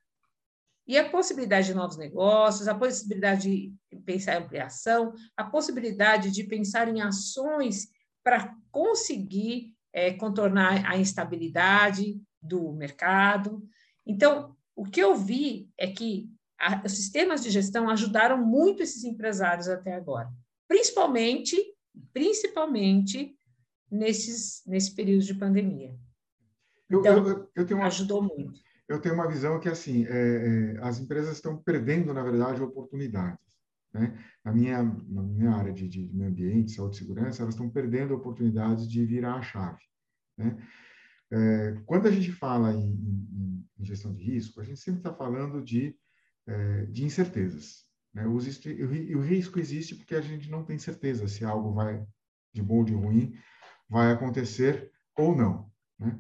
E 0.87 0.97
a 0.97 1.11
possibilidade 1.11 1.67
de 1.67 1.75
novos 1.75 1.97
negócios, 1.97 2.69
a 2.69 2.75
possibilidade 2.75 3.73
de 3.91 3.99
pensar 4.05 4.35
em 4.35 4.45
ampliação, 4.45 5.13
a 5.37 5.43
possibilidade 5.43 6.31
de 6.31 6.45
pensar 6.45 6.89
em 6.89 7.01
ações 7.01 7.89
para 8.23 8.55
conseguir 8.71 9.75
é, 9.93 10.13
contornar 10.13 10.89
a 10.89 10.97
instabilidade 10.97 12.21
do 12.41 12.73
mercado. 12.73 13.67
Então, 14.07 14.55
o 14.77 14.85
que 14.85 15.01
eu 15.01 15.17
vi 15.17 15.69
é 15.77 15.89
que 15.89 16.31
a, 16.59 16.83
os 16.85 16.93
sistemas 16.93 17.43
de 17.43 17.51
gestão 17.51 17.91
ajudaram 17.91 18.39
muito 18.45 18.83
esses 18.83 19.03
empresários 19.03 19.69
até 19.69 19.93
agora, 19.95 20.31
principalmente, 20.69 21.57
principalmente 22.13 23.37
nesses, 23.91 24.63
nesse 24.65 24.95
período 24.95 25.25
de 25.25 25.35
pandemia. 25.35 25.97
Então, 26.89 27.17
eu, 27.17 27.29
eu, 27.29 27.51
eu 27.57 27.67
tenho 27.67 27.81
uma... 27.81 27.89
ajudou 27.89 28.23
muito 28.23 28.66
eu 28.89 29.01
tenho 29.01 29.15
uma 29.15 29.29
visão 29.29 29.59
que 29.59 29.69
assim 29.69 30.05
é, 30.07 30.77
é, 30.77 30.79
as 30.83 30.99
empresas 30.99 31.37
estão 31.37 31.57
perdendo 31.57 32.15
na 32.15 32.23
verdade 32.23 32.63
oportunidades 32.63 33.45
né? 33.93 34.17
na 34.45 34.53
minha 34.53 34.83
na 34.83 35.23
minha 35.23 35.51
área 35.51 35.73
de, 35.73 35.89
de 35.89 36.11
meio 36.13 36.31
ambiente 36.31 36.73
saúde 36.73 36.97
e 36.97 36.99
segurança 36.99 37.43
elas 37.43 37.55
estão 37.55 37.69
perdendo 37.69 38.15
oportunidades 38.15 38.89
de 38.89 39.05
virar 39.05 39.35
a 39.35 39.43
chave 39.43 39.83
né? 40.39 40.57
é, 41.33 41.83
quando 41.85 42.07
a 42.07 42.11
gente 42.11 42.31
fala 42.33 42.73
em, 42.73 42.93
em, 42.93 43.69
em, 43.79 43.85
gestão 43.85 44.15
de 44.15 44.23
risco 44.23 44.61
a 44.61 44.65
gente 44.65 44.81
sempre 44.81 45.01
está 45.01 45.13
falando 45.13 45.63
de 45.63 45.97
é, 46.47 46.87
de 46.87 47.05
incertezas 47.05 47.85
né? 48.15 48.27
o, 48.27 48.37
o 48.37 49.21
risco 49.21 49.59
existe 49.59 49.97
porque 49.97 50.15
a 50.15 50.21
gente 50.21 50.49
não 50.51 50.65
tem 50.65 50.79
certeza 50.79 51.27
se 51.27 51.45
algo 51.45 51.73
vai 51.73 52.05
de 52.53 52.63
bom 52.63 52.79
ou 52.79 52.85
de 52.85 52.95
ruim 52.95 53.35
vai 53.89 54.13
acontecer 54.13 54.93
ou 55.17 55.35
não 55.35 55.71
né? 55.99 56.19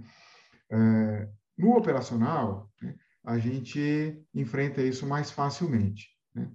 É, 0.68 1.28
no 1.56 1.76
operacional, 1.76 2.70
né, 2.80 2.94
a 3.24 3.38
gente 3.38 4.22
enfrenta 4.34 4.82
isso 4.82 5.06
mais 5.06 5.30
facilmente. 5.30 6.08
Né? 6.34 6.50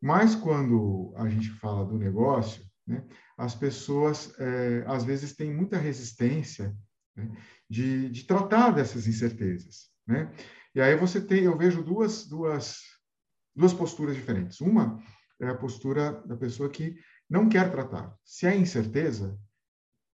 Mas 0.00 0.34
quando 0.34 1.14
a 1.16 1.28
gente 1.28 1.48
fala 1.50 1.86
do 1.86 1.98
negócio, 1.98 2.64
né, 2.86 3.04
as 3.38 3.54
pessoas 3.54 4.34
é, 4.38 4.84
às 4.86 5.04
vezes 5.04 5.34
têm 5.34 5.54
muita 5.54 5.78
resistência 5.78 6.76
né, 7.16 7.30
de, 7.68 8.10
de, 8.10 8.24
tratar 8.24 8.70
dessas 8.70 9.06
incertezas. 9.06 9.90
Né? 10.06 10.32
E 10.74 10.80
aí 10.80 10.96
você 10.96 11.20
tem, 11.20 11.44
eu 11.44 11.56
vejo 11.56 11.82
duas, 11.82 12.26
duas, 12.26 12.80
duas 13.54 13.72
posturas 13.72 14.16
diferentes. 14.16 14.60
Uma 14.60 15.00
é 15.40 15.48
a 15.48 15.56
postura 15.56 16.12
da 16.26 16.36
pessoa 16.36 16.68
que 16.68 16.96
não 17.28 17.48
quer 17.48 17.70
tratar. 17.70 18.14
Se 18.24 18.46
há 18.46 18.54
incerteza, 18.54 19.38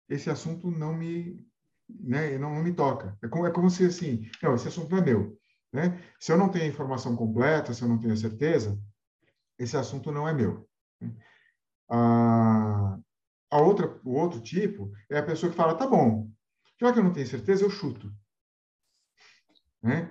esse 0.09 0.29
assunto 0.29 0.69
não 0.69 0.93
me 0.95 1.43
né? 1.89 2.37
Não, 2.37 2.55
não 2.55 2.63
me 2.63 2.73
toca. 2.73 3.17
É 3.23 3.27
como, 3.27 3.45
é 3.45 3.51
como 3.51 3.69
se 3.69 3.85
assim, 3.85 4.29
não, 4.41 4.55
esse 4.55 4.67
assunto 4.67 4.91
não 4.91 4.97
é 4.99 5.01
meu, 5.01 5.37
né? 5.71 6.01
Se 6.19 6.31
eu 6.31 6.37
não 6.37 6.49
tenho 6.49 6.65
a 6.65 6.69
informação 6.69 7.15
completa, 7.15 7.73
se 7.73 7.81
eu 7.81 7.87
não 7.87 7.99
tenho 7.99 8.13
a 8.13 8.17
certeza, 8.17 8.79
esse 9.57 9.77
assunto 9.77 10.11
não 10.11 10.27
é 10.27 10.33
meu. 10.33 10.67
Né? 10.99 11.13
A, 11.89 12.97
a 13.51 13.61
outra, 13.61 13.99
o 14.03 14.13
outro 14.13 14.41
tipo 14.41 14.91
é 15.09 15.17
a 15.19 15.25
pessoa 15.25 15.51
que 15.51 15.57
fala, 15.57 15.75
tá 15.75 15.87
bom, 15.87 16.29
já 16.79 16.91
que 16.91 16.99
eu 16.99 17.03
não 17.03 17.13
tenho 17.13 17.27
certeza, 17.27 17.63
eu 17.63 17.69
chuto, 17.69 18.11
né? 19.81 20.09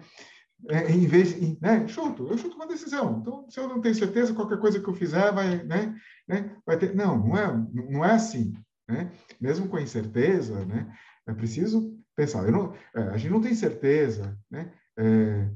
É, 0.70 0.90
em 0.90 1.06
vez 1.06 1.38
né, 1.60 1.86
chuto, 1.88 2.26
eu 2.28 2.38
chuto 2.38 2.56
uma 2.56 2.66
decisão. 2.66 3.18
Então, 3.20 3.50
se 3.50 3.60
eu 3.60 3.68
não 3.68 3.80
tenho 3.80 3.94
certeza, 3.94 4.32
qualquer 4.32 4.58
coisa 4.58 4.80
que 4.80 4.88
eu 4.88 4.94
fizer 4.94 5.30
vai, 5.32 5.62
né, 5.64 5.94
né, 6.26 6.56
vai 6.64 6.78
ter. 6.78 6.94
Não, 6.94 7.18
não 7.18 7.36
é, 7.36 7.66
não 7.90 8.04
é 8.04 8.12
assim, 8.12 8.54
né? 8.88 9.12
Mesmo 9.40 9.68
com 9.68 9.78
incerteza, 9.78 10.64
né? 10.64 10.90
É 11.26 11.32
preciso 11.32 11.98
pensar. 12.14 12.50
Não, 12.50 12.74
é, 12.94 13.02
a 13.02 13.16
gente 13.16 13.32
não 13.32 13.40
tem 13.40 13.54
certeza 13.54 14.38
né, 14.50 14.72
é, 14.96 15.50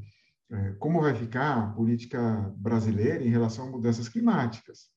é, 0.51 0.73
como 0.79 1.01
vai 1.01 1.15
ficar 1.15 1.59
a 1.59 1.71
política 1.71 2.53
brasileira 2.57 3.23
em 3.23 3.29
relação 3.29 3.67
a 3.67 3.71
mudanças 3.71 4.09
climáticas. 4.09 4.89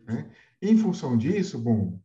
Né? 0.00 0.30
Em 0.60 0.76
função 0.76 1.16
disso, 1.16 1.58
bom, 1.58 2.00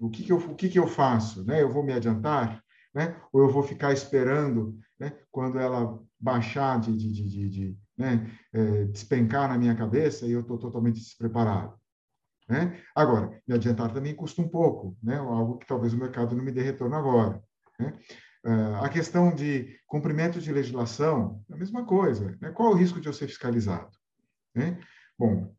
o 0.00 0.10
que, 0.10 0.22
que, 0.22 0.32
eu, 0.32 0.38
o 0.38 0.54
que, 0.54 0.68
que 0.68 0.78
eu 0.78 0.86
faço? 0.86 1.44
Né? 1.44 1.62
Eu 1.62 1.70
vou 1.70 1.82
me 1.82 1.92
adiantar? 1.92 2.62
Né? 2.94 3.20
Ou 3.32 3.42
eu 3.42 3.52
vou 3.52 3.62
ficar 3.62 3.92
esperando 3.92 4.78
né, 4.98 5.12
quando 5.30 5.58
ela 5.58 6.02
baixar 6.18 6.80
de, 6.80 6.96
de, 6.96 7.12
de, 7.12 7.48
de, 7.48 7.78
né, 7.96 8.30
é, 8.52 8.84
despencar 8.84 9.48
na 9.48 9.58
minha 9.58 9.74
cabeça 9.74 10.26
e 10.26 10.32
eu 10.32 10.40
estou 10.40 10.58
totalmente 10.58 11.00
despreparado? 11.00 11.78
Né? 12.48 12.80
Agora, 12.94 13.40
me 13.46 13.54
adiantar 13.54 13.92
também 13.92 14.14
custa 14.14 14.40
um 14.40 14.48
pouco, 14.48 14.96
né? 15.02 15.18
algo 15.18 15.58
que 15.58 15.66
talvez 15.66 15.92
o 15.92 15.98
mercado 15.98 16.34
não 16.34 16.42
me 16.42 16.50
dê 16.50 16.62
retorno 16.62 16.96
agora. 16.96 17.42
Né? 17.78 17.98
Uh, 18.44 18.84
a 18.84 18.88
questão 18.88 19.34
de 19.34 19.78
cumprimento 19.86 20.40
de 20.40 20.52
legislação, 20.52 21.42
a 21.50 21.56
mesma 21.56 21.84
coisa. 21.84 22.36
Né? 22.40 22.50
Qual 22.50 22.72
o 22.72 22.76
risco 22.76 23.00
de 23.00 23.08
eu 23.08 23.12
ser 23.12 23.26
fiscalizado? 23.26 23.96
Né? 24.54 24.78
Bom, 25.18 25.52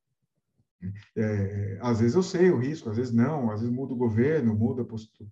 é, 1.16 1.78
às 1.82 2.00
vezes 2.00 2.16
eu 2.16 2.24
sei 2.24 2.50
o 2.52 2.58
risco, 2.58 2.90
às 2.90 2.98
vezes 2.98 3.14
não, 3.14 3.52
às 3.52 3.62
vezes 3.62 3.76
muda 3.76 3.94
o 3.94 3.98
governo, 3.98 4.56
muda 4.56 4.84
a 4.84 4.86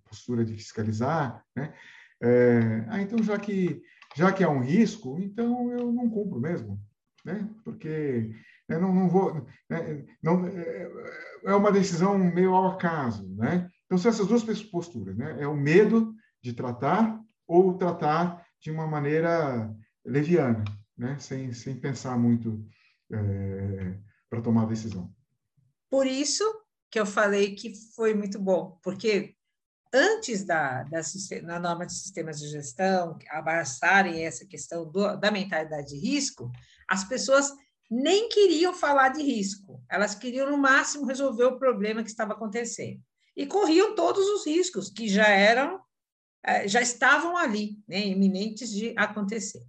postura 0.08 0.44
de 0.44 0.54
fiscalizar. 0.54 1.44
Né? 1.56 1.72
É, 2.20 2.84
ah, 2.88 3.00
então, 3.00 3.22
já 3.22 3.38
que, 3.38 3.80
já 4.14 4.32
que 4.32 4.44
é 4.44 4.48
um 4.48 4.60
risco, 4.60 5.18
então 5.20 5.72
eu 5.72 5.90
não 5.90 6.10
cumpro 6.10 6.40
mesmo, 6.40 6.78
né? 7.24 7.48
porque 7.64 8.34
né, 8.68 8.78
não, 8.78 8.94
não 8.94 9.08
vou. 9.08 9.46
Né, 9.70 10.04
não, 10.22 10.46
é, 10.46 10.90
é 11.44 11.54
uma 11.54 11.72
decisão 11.72 12.18
meio 12.18 12.54
ao 12.54 12.72
acaso. 12.72 13.26
Né? 13.36 13.70
Então, 13.86 13.96
são 13.96 14.10
essas 14.10 14.26
duas 14.26 14.62
posturas: 14.64 15.16
né? 15.16 15.36
é 15.40 15.46
o 15.46 15.56
medo 15.56 16.14
de 16.42 16.52
tratar 16.52 17.20
ou 17.46 17.76
tratar 17.76 18.46
de 18.60 18.70
uma 18.70 18.86
maneira 18.86 19.74
leviana, 20.04 20.64
né? 20.96 21.18
sem, 21.18 21.52
sem 21.52 21.78
pensar 21.78 22.18
muito 22.18 22.64
é, 23.12 23.98
para 24.28 24.42
tomar 24.42 24.62
a 24.62 24.66
decisão. 24.66 25.12
Por 25.90 26.06
isso 26.06 26.44
que 26.90 26.98
eu 26.98 27.06
falei 27.06 27.54
que 27.54 27.74
foi 27.94 28.14
muito 28.14 28.38
bom, 28.38 28.78
porque 28.82 29.34
antes 29.92 30.44
da, 30.44 30.82
da, 30.84 31.00
da 31.44 31.58
norma 31.58 31.86
de 31.86 31.94
sistemas 31.94 32.38
de 32.38 32.48
gestão 32.48 33.18
abraçarem 33.30 34.24
essa 34.24 34.46
questão 34.46 34.90
do, 34.90 35.16
da 35.16 35.30
mentalidade 35.30 35.88
de 35.88 35.98
risco, 35.98 36.50
as 36.88 37.04
pessoas 37.04 37.50
nem 37.90 38.28
queriam 38.28 38.74
falar 38.74 39.10
de 39.10 39.22
risco, 39.22 39.82
elas 39.88 40.14
queriam, 40.14 40.50
no 40.50 40.58
máximo, 40.58 41.06
resolver 41.06 41.44
o 41.44 41.58
problema 41.58 42.02
que 42.02 42.10
estava 42.10 42.34
acontecendo. 42.34 43.00
E 43.34 43.46
corriam 43.46 43.94
todos 43.94 44.26
os 44.26 44.46
riscos 44.46 44.90
que 44.90 45.08
já 45.08 45.28
eram 45.28 45.80
já 46.66 46.80
estavam 46.80 47.36
ali, 47.36 47.78
né, 47.86 48.06
iminentes 48.06 48.70
de 48.70 48.94
acontecer. 48.96 49.62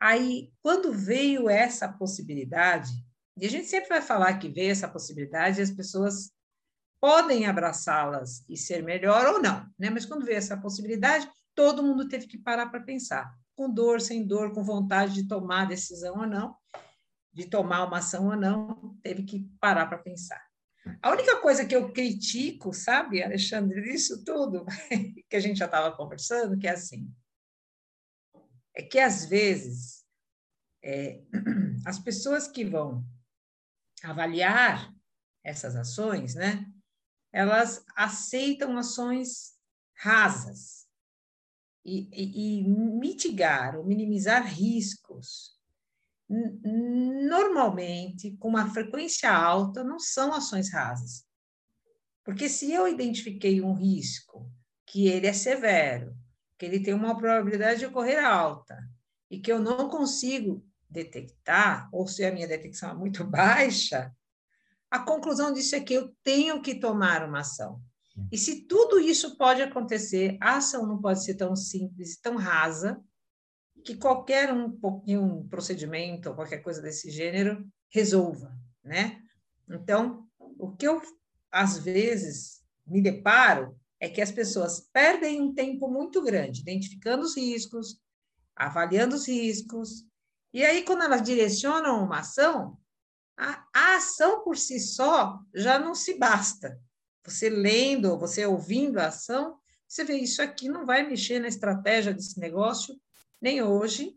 Aí, 0.00 0.52
quando 0.62 0.92
veio 0.92 1.48
essa 1.48 1.88
possibilidade, 1.88 2.90
e 3.36 3.46
a 3.46 3.50
gente 3.50 3.66
sempre 3.66 3.88
vai 3.88 4.00
falar 4.00 4.38
que 4.38 4.48
veio 4.48 4.70
essa 4.70 4.88
possibilidade, 4.88 5.60
as 5.60 5.70
pessoas 5.70 6.32
podem 7.00 7.46
abraçá-las 7.46 8.44
e 8.48 8.56
ser 8.56 8.82
melhor 8.82 9.26
ou 9.34 9.42
não, 9.42 9.66
né? 9.78 9.90
Mas 9.90 10.04
quando 10.04 10.24
veio 10.24 10.38
essa 10.38 10.56
possibilidade, 10.56 11.28
todo 11.54 11.82
mundo 11.82 12.08
teve 12.08 12.26
que 12.26 12.38
parar 12.38 12.66
para 12.66 12.80
pensar, 12.80 13.32
com 13.56 13.72
dor, 13.72 14.00
sem 14.00 14.26
dor, 14.26 14.52
com 14.52 14.62
vontade 14.62 15.14
de 15.14 15.26
tomar 15.26 15.66
decisão 15.66 16.18
ou 16.18 16.26
não, 16.26 16.56
de 17.32 17.46
tomar 17.46 17.84
uma 17.84 17.98
ação 17.98 18.26
ou 18.26 18.36
não, 18.36 18.96
teve 19.02 19.22
que 19.22 19.48
parar 19.60 19.86
para 19.86 19.98
pensar. 19.98 20.47
A 21.02 21.10
única 21.10 21.40
coisa 21.40 21.66
que 21.66 21.74
eu 21.74 21.92
critico, 21.92 22.72
sabe, 22.72 23.22
Alexandre, 23.22 23.82
disso 23.82 24.24
tudo, 24.24 24.64
que 25.28 25.36
a 25.36 25.40
gente 25.40 25.58
já 25.58 25.66
estava 25.66 25.94
conversando, 25.96 26.58
que 26.58 26.66
é 26.66 26.70
assim, 26.70 27.12
é 28.74 28.82
que 28.82 28.98
às 28.98 29.26
vezes 29.26 30.06
é, 30.82 31.20
as 31.84 31.98
pessoas 31.98 32.48
que 32.48 32.64
vão 32.64 33.04
avaliar 34.02 34.94
essas 35.44 35.76
ações, 35.76 36.34
né, 36.34 36.64
elas 37.32 37.84
aceitam 37.96 38.78
ações 38.78 39.58
rasas 39.96 40.86
e, 41.84 42.08
e, 42.12 42.60
e 42.60 42.68
mitigar 42.68 43.76
ou 43.76 43.84
minimizar 43.84 44.46
riscos 44.46 45.57
normalmente, 46.28 48.36
com 48.36 48.48
uma 48.48 48.70
frequência 48.70 49.30
alta, 49.30 49.82
não 49.82 49.98
são 49.98 50.34
ações 50.34 50.70
rasas. 50.70 51.24
Porque 52.24 52.48
se 52.48 52.72
eu 52.72 52.86
identifiquei 52.86 53.62
um 53.62 53.72
risco, 53.72 54.50
que 54.86 55.08
ele 55.08 55.26
é 55.26 55.32
severo, 55.32 56.14
que 56.58 56.66
ele 56.66 56.80
tem 56.80 56.92
uma 56.92 57.16
probabilidade 57.16 57.80
de 57.80 57.86
ocorrer 57.86 58.22
alta, 58.22 58.76
e 59.30 59.38
que 59.38 59.50
eu 59.50 59.58
não 59.58 59.88
consigo 59.88 60.64
detectar, 60.88 61.88
ou 61.92 62.06
se 62.06 62.24
a 62.24 62.32
minha 62.32 62.48
detecção 62.48 62.90
é 62.90 62.94
muito 62.94 63.24
baixa, 63.28 64.12
a 64.90 64.98
conclusão 64.98 65.52
disso 65.52 65.76
é 65.76 65.80
que 65.80 65.94
eu 65.94 66.14
tenho 66.22 66.60
que 66.62 66.74
tomar 66.74 67.26
uma 67.26 67.40
ação. 67.40 67.80
E 68.32 68.36
se 68.36 68.66
tudo 68.66 68.98
isso 68.98 69.36
pode 69.36 69.62
acontecer, 69.62 70.36
a 70.40 70.56
ação 70.56 70.86
não 70.86 71.00
pode 71.00 71.22
ser 71.22 71.34
tão 71.34 71.54
simples, 71.54 72.18
tão 72.18 72.36
rasa, 72.36 73.00
que 73.84 73.96
qualquer 73.96 74.52
um 74.52 74.78
um 75.08 75.48
procedimento 75.48 76.28
ou 76.28 76.34
qualquer 76.34 76.58
coisa 76.58 76.82
desse 76.82 77.10
gênero 77.10 77.66
resolva, 77.90 78.54
né? 78.84 79.20
Então, 79.68 80.26
o 80.38 80.74
que 80.74 80.86
eu 80.86 81.00
às 81.50 81.78
vezes 81.78 82.62
me 82.86 83.00
deparo 83.02 83.78
é 84.00 84.08
que 84.08 84.20
as 84.20 84.30
pessoas 84.30 84.88
perdem 84.92 85.40
um 85.40 85.52
tempo 85.52 85.88
muito 85.88 86.22
grande 86.22 86.60
identificando 86.60 87.24
os 87.24 87.36
riscos, 87.36 88.00
avaliando 88.54 89.16
os 89.16 89.26
riscos, 89.26 90.04
e 90.52 90.64
aí 90.64 90.82
quando 90.82 91.02
elas 91.02 91.22
direcionam 91.22 92.04
uma 92.04 92.20
ação, 92.20 92.78
a, 93.36 93.64
a 93.74 93.96
ação 93.96 94.42
por 94.42 94.56
si 94.56 94.80
só 94.80 95.38
já 95.54 95.78
não 95.78 95.94
se 95.94 96.18
basta. 96.18 96.80
Você 97.24 97.48
lendo, 97.50 98.18
você 98.18 98.46
ouvindo 98.46 98.98
a 98.98 99.08
ação, 99.08 99.58
você 99.86 100.04
vê 100.04 100.16
isso 100.16 100.40
aqui 100.42 100.68
não 100.68 100.86
vai 100.86 101.06
mexer 101.06 101.38
na 101.38 101.48
estratégia 101.48 102.12
desse 102.12 102.38
negócio 102.38 102.98
nem 103.40 103.62
hoje 103.62 104.16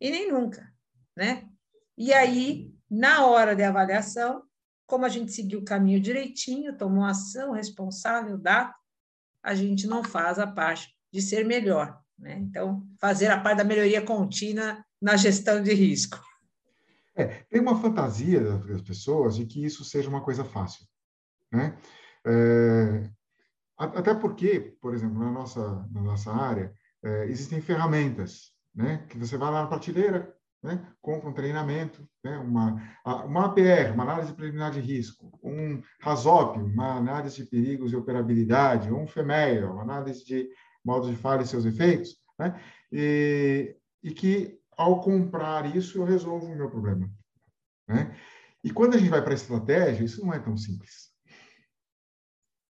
e 0.00 0.10
nem 0.10 0.30
nunca, 0.30 0.72
né? 1.16 1.48
E 1.96 2.12
aí, 2.12 2.74
na 2.90 3.26
hora 3.26 3.54
de 3.54 3.62
avaliação, 3.62 4.42
como 4.86 5.04
a 5.04 5.08
gente 5.08 5.32
seguiu 5.32 5.60
o 5.60 5.64
caminho 5.64 6.00
direitinho, 6.00 6.76
tomou 6.76 7.04
ação 7.04 7.52
responsável, 7.52 8.36
dá, 8.38 8.74
a 9.42 9.54
gente 9.54 9.86
não 9.86 10.04
faz 10.04 10.38
a 10.38 10.46
parte 10.46 10.94
de 11.12 11.22
ser 11.22 11.44
melhor, 11.44 12.00
né? 12.18 12.36
Então, 12.38 12.86
fazer 13.00 13.28
a 13.28 13.40
parte 13.40 13.58
da 13.58 13.64
melhoria 13.64 14.02
contínua 14.02 14.84
na 15.00 15.16
gestão 15.16 15.62
de 15.62 15.72
risco. 15.72 16.20
É, 17.14 17.44
tem 17.48 17.60
uma 17.60 17.80
fantasia 17.80 18.40
das 18.40 18.82
pessoas 18.82 19.36
de 19.36 19.46
que 19.46 19.64
isso 19.64 19.84
seja 19.84 20.08
uma 20.08 20.22
coisa 20.22 20.44
fácil, 20.44 20.86
né? 21.50 21.78
É, 22.26 23.10
até 23.76 24.14
porque, 24.14 24.76
por 24.80 24.94
exemplo, 24.94 25.18
na 25.18 25.30
nossa, 25.30 25.86
na 25.90 26.02
nossa 26.02 26.32
área, 26.32 26.74
é, 27.02 27.26
existem 27.26 27.60
ferramentas 27.60 28.55
né? 28.76 29.06
Que 29.08 29.18
você 29.18 29.38
vai 29.38 29.50
lá 29.50 29.62
na 29.62 29.68
prateleira, 29.68 30.36
né? 30.62 30.86
Compra 31.00 31.30
um 31.30 31.32
treinamento, 31.32 32.06
né? 32.22 32.36
Uma 32.38 32.96
uma 33.24 33.46
APR, 33.46 33.92
uma 33.94 34.02
análise 34.02 34.34
preliminar 34.34 34.70
de 34.70 34.80
risco, 34.80 35.38
um 35.42 35.82
RASOP, 36.00 36.58
uma 36.58 36.96
análise 36.96 37.36
de 37.36 37.48
perigos 37.48 37.92
e 37.92 37.96
operabilidade, 37.96 38.92
um 38.92 39.06
FEMEA, 39.06 39.70
uma 39.70 39.82
análise 39.82 40.24
de 40.24 40.48
modos 40.84 41.08
de 41.08 41.16
falha 41.16 41.42
e 41.42 41.46
seus 41.46 41.64
efeitos, 41.64 42.16
né? 42.38 42.60
E, 42.92 43.74
e 44.02 44.10
que 44.12 44.60
ao 44.76 45.00
comprar 45.00 45.74
isso 45.74 45.98
eu 45.98 46.04
resolvo 46.04 46.46
o 46.46 46.56
meu 46.56 46.70
problema, 46.70 47.10
né? 47.88 48.14
E 48.62 48.70
quando 48.70 48.94
a 48.94 48.98
gente 48.98 49.10
vai 49.10 49.22
para 49.22 49.30
a 49.30 49.34
estratégia, 49.34 50.04
isso 50.04 50.24
não 50.24 50.34
é 50.34 50.40
tão 50.40 50.56
simples. 50.56 51.12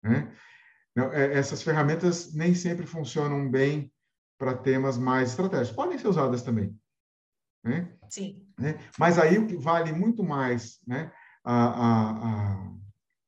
Né? 0.02 0.32
Não, 0.94 1.12
é, 1.12 1.36
essas 1.36 1.62
ferramentas 1.62 2.32
nem 2.32 2.54
sempre 2.54 2.86
funcionam 2.86 3.50
bem 3.50 3.92
para 4.40 4.56
temas 4.56 4.96
mais 4.96 5.28
estratégicos. 5.28 5.76
Podem 5.76 5.98
ser 5.98 6.08
usadas 6.08 6.40
também. 6.42 6.74
Né? 7.62 7.92
Sim. 8.08 8.42
Né? 8.58 8.80
Mas 8.98 9.18
aí 9.18 9.36
o 9.36 9.46
que 9.46 9.54
vale 9.54 9.92
muito 9.92 10.24
mais 10.24 10.80
né? 10.86 11.12
a, 11.44 11.66
a, 11.66 12.72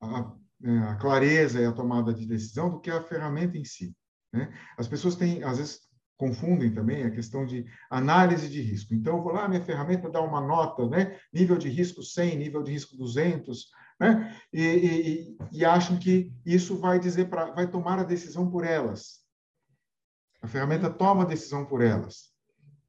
a, 0.01 0.37
né, 0.59 0.89
a, 0.89 0.97
clareza 0.97 1.61
e 1.61 1.67
a 1.67 1.73
tomada 1.73 2.15
de 2.15 2.25
decisão 2.25 2.71
do 2.71 2.81
que 2.81 2.91
a 2.91 3.03
ferramenta 3.03 3.59
em 3.59 3.65
si. 3.65 3.95
Né? 4.33 4.51
As 4.79 4.89
pessoas 4.89 5.15
têm, 5.15 5.45
às 5.45 5.59
vezes, 5.59 5.81
confundem 6.17 6.73
também 6.73 7.03
a 7.03 7.11
questão 7.11 7.45
de 7.45 7.67
análise 7.91 8.49
de 8.49 8.63
risco. 8.63 8.95
Então, 8.95 9.19
eu 9.19 9.23
vou 9.23 9.33
lá, 9.33 9.47
minha 9.47 9.61
ferramenta 9.61 10.09
dá 10.09 10.23
uma 10.23 10.41
nota, 10.41 10.89
né? 10.89 11.19
nível 11.31 11.59
de 11.59 11.69
risco 11.69 12.03
100, 12.03 12.39
nível 12.39 12.63
de 12.63 12.73
risco 12.73 12.97
200, 12.97 13.67
né? 14.01 14.35
e, 14.51 14.63
e, 14.63 15.37
e 15.59 15.65
acham 15.65 15.99
que 15.99 16.33
isso 16.47 16.79
vai 16.79 16.99
dizer 16.99 17.29
para, 17.29 17.53
vai 17.53 17.71
tomar 17.71 17.99
a 17.99 18.05
decisão 18.05 18.51
por 18.51 18.65
elas. 18.65 19.22
A 20.43 20.49
ferramenta 20.49 20.91
toma 20.91 21.23
a 21.23 21.27
decisão 21.27 21.65
por 21.65 21.81
elas. 21.81 22.33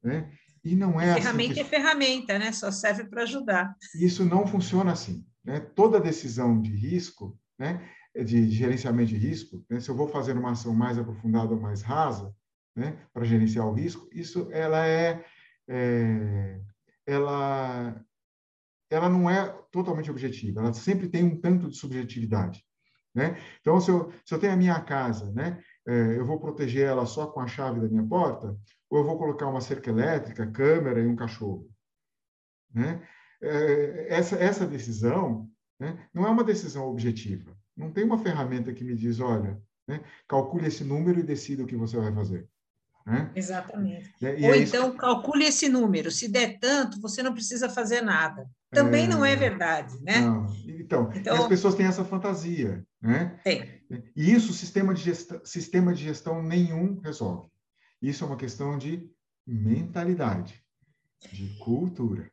Né? 0.02 0.30
E 0.62 0.74
não 0.74 1.00
é 1.00 1.12
a 1.12 1.14
ferramenta 1.14 1.52
assim. 1.52 1.54
Que... 1.54 1.60
é 1.60 1.64
ferramenta, 1.64 2.38
né? 2.38 2.52
Só 2.52 2.70
serve 2.70 3.04
para 3.04 3.22
ajudar. 3.22 3.76
Isso 3.94 4.24
não 4.24 4.46
funciona 4.46 4.92
assim. 4.92 5.24
Né? 5.44 5.60
Toda 5.60 6.00
decisão 6.00 6.60
de 6.60 6.74
risco, 6.74 7.38
né? 7.58 7.88
de 8.24 8.48
gerenciamento 8.48 9.08
de 9.08 9.16
risco, 9.16 9.64
né? 9.68 9.80
se 9.80 9.88
eu 9.88 9.96
vou 9.96 10.06
fazer 10.06 10.36
uma 10.36 10.52
ação 10.52 10.72
mais 10.72 10.96
aprofundada 10.96 11.52
ou 11.52 11.60
mais 11.60 11.82
rasa, 11.82 12.32
né? 12.76 12.96
para 13.12 13.24
gerenciar 13.24 13.66
o 13.66 13.72
risco, 13.72 14.08
isso 14.12 14.48
ela 14.52 14.86
é, 14.86 15.24
é, 15.68 16.60
ela 17.04 18.04
ela 18.90 19.08
não 19.08 19.28
é 19.28 19.48
totalmente 19.72 20.10
objetiva, 20.10 20.60
ela 20.60 20.72
sempre 20.72 21.08
tem 21.08 21.24
um 21.24 21.40
tanto 21.40 21.68
de 21.68 21.76
subjetividade. 21.76 22.64
Né? 23.14 23.36
Então, 23.60 23.80
se 23.80 23.90
eu, 23.90 24.12
se 24.24 24.34
eu 24.34 24.38
tenho 24.38 24.52
a 24.52 24.56
minha 24.56 24.80
casa, 24.80 25.30
né? 25.32 25.62
É, 25.86 26.18
eu 26.18 26.24
vou 26.24 26.40
proteger 26.40 26.86
ela 26.86 27.06
só 27.06 27.26
com 27.26 27.40
a 27.40 27.46
chave 27.46 27.80
da 27.80 27.88
minha 27.88 28.06
porta, 28.06 28.56
ou 28.88 28.98
eu 28.98 29.04
vou 29.04 29.18
colocar 29.18 29.48
uma 29.48 29.60
cerca 29.60 29.90
elétrica, 29.90 30.50
câmera 30.50 31.00
e 31.00 31.06
um 31.06 31.16
cachorro. 31.16 31.68
Né? 32.72 33.06
É, 33.42 34.06
essa, 34.08 34.36
essa 34.36 34.66
decisão 34.66 35.48
né, 35.78 36.08
não 36.12 36.26
é 36.26 36.30
uma 36.30 36.44
decisão 36.44 36.88
objetiva. 36.88 37.56
Não 37.76 37.90
tem 37.90 38.04
uma 38.04 38.18
ferramenta 38.18 38.72
que 38.72 38.84
me 38.84 38.94
diz, 38.94 39.20
olha, 39.20 39.60
né, 39.86 40.00
calcule 40.26 40.66
esse 40.66 40.84
número 40.84 41.20
e 41.20 41.24
decida 41.24 41.62
o 41.62 41.66
que 41.66 41.76
você 41.76 41.96
vai 41.96 42.12
fazer. 42.14 42.48
Né? 43.06 43.30
Exatamente. 43.34 44.14
E, 44.20 44.46
Ou 44.46 44.54
é 44.54 44.58
então, 44.58 44.92
que... 44.92 44.98
calcule 44.98 45.44
esse 45.44 45.68
número. 45.68 46.10
Se 46.10 46.26
der 46.26 46.58
tanto, 46.58 47.00
você 47.00 47.22
não 47.22 47.34
precisa 47.34 47.68
fazer 47.68 48.00
nada. 48.00 48.48
Também 48.70 49.04
é... 49.04 49.08
não 49.08 49.24
é 49.24 49.36
verdade, 49.36 50.02
né? 50.02 50.20
Não. 50.20 50.46
Então, 50.84 51.10
então, 51.14 51.34
as 51.34 51.48
pessoas 51.48 51.74
têm 51.74 51.86
essa 51.86 52.04
fantasia, 52.04 52.84
né? 53.00 53.40
Tem. 53.42 53.82
E 54.14 54.32
isso, 54.32 54.52
sistema 54.52 54.92
de, 54.92 55.02
gestão, 55.02 55.40
sistema 55.44 55.94
de 55.94 56.04
gestão 56.04 56.42
nenhum 56.42 57.00
resolve. 57.00 57.48
Isso 58.02 58.22
é 58.22 58.26
uma 58.26 58.36
questão 58.36 58.76
de 58.76 59.10
mentalidade, 59.46 60.62
de 61.32 61.56
cultura. 61.58 62.30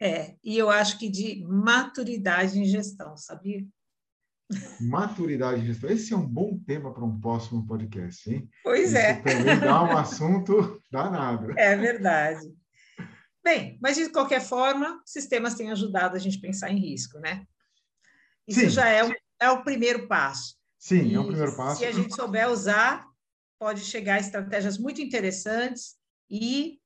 É, 0.00 0.36
e 0.44 0.56
eu 0.56 0.70
acho 0.70 0.98
que 0.98 1.08
de 1.08 1.44
maturidade 1.44 2.58
em 2.58 2.64
gestão, 2.64 3.16
sabia? 3.16 3.66
Maturidade 4.80 5.60
em 5.60 5.66
gestão. 5.66 5.90
Esse 5.90 6.12
é 6.12 6.16
um 6.16 6.26
bom 6.26 6.56
tema 6.64 6.94
para 6.94 7.04
um 7.04 7.20
próximo 7.20 7.66
podcast, 7.66 8.30
hein? 8.30 8.48
Pois 8.62 8.90
Isso 8.90 8.98
é. 8.98 9.14
também 9.14 9.58
dá 9.58 9.82
um 9.82 9.96
assunto 9.98 10.80
danado. 10.90 11.58
É 11.58 11.74
verdade. 11.74 12.54
Bem, 13.42 13.78
mas 13.80 13.96
de 13.96 14.08
qualquer 14.10 14.40
forma, 14.40 15.00
sistemas 15.04 15.54
têm 15.54 15.70
ajudado 15.70 16.16
a 16.16 16.18
gente 16.18 16.38
a 16.38 16.40
pensar 16.40 16.70
em 16.70 16.78
risco, 16.78 17.18
né? 17.18 17.46
Isso 18.46 18.60
Sim. 18.60 18.68
já 18.68 18.88
é 18.88 19.04
o, 19.04 19.14
é 19.40 19.50
o 19.50 19.62
primeiro 19.62 20.06
passo. 20.06 20.56
Sim, 20.78 21.08
e 21.08 21.14
é 21.14 21.20
o 21.20 21.26
primeiro 21.26 21.56
passo. 21.56 21.80
Se 21.80 21.86
a 21.86 21.92
gente 21.92 22.14
souber 22.14 22.48
usar, 22.50 23.06
pode 23.58 23.80
chegar 23.80 24.14
a 24.14 24.20
estratégias 24.20 24.78
muito 24.78 25.00
interessantes 25.00 25.96
e 26.30 26.78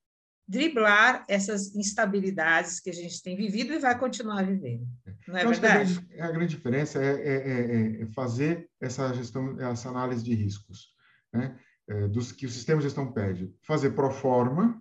driblar 0.48 1.24
essas 1.28 1.74
instabilidades 1.76 2.80
que 2.80 2.90
a 2.90 2.94
gente 2.94 3.22
tem 3.22 3.36
vivido 3.36 3.72
e 3.72 3.78
vai 3.78 3.96
continuar 3.98 4.44
vivendo. 4.44 4.86
Não 5.28 5.36
é 5.36 5.44
verdade? 5.44 5.92
A 5.92 6.00
grande, 6.00 6.20
a 6.20 6.30
grande, 6.30 6.56
diferença 6.56 7.02
é, 7.02 7.06
é, 7.06 7.34
é, 7.34 8.02
é, 8.02 8.06
fazer 8.06 8.68
essa 8.80 9.12
gestão, 9.14 9.60
essa 9.60 9.88
análise 9.88 10.24
de 10.24 10.34
riscos. 10.34 10.88
Né? 11.32 11.56
é, 11.90 12.06
dos 12.06 12.30
que 12.30 12.46
o 12.46 12.50
sistema 12.50 12.80
de 12.80 12.84
gestão 12.84 13.12
pede, 13.12 13.52
fazer 13.62 13.90
pro 13.90 14.10
forma 14.10 14.80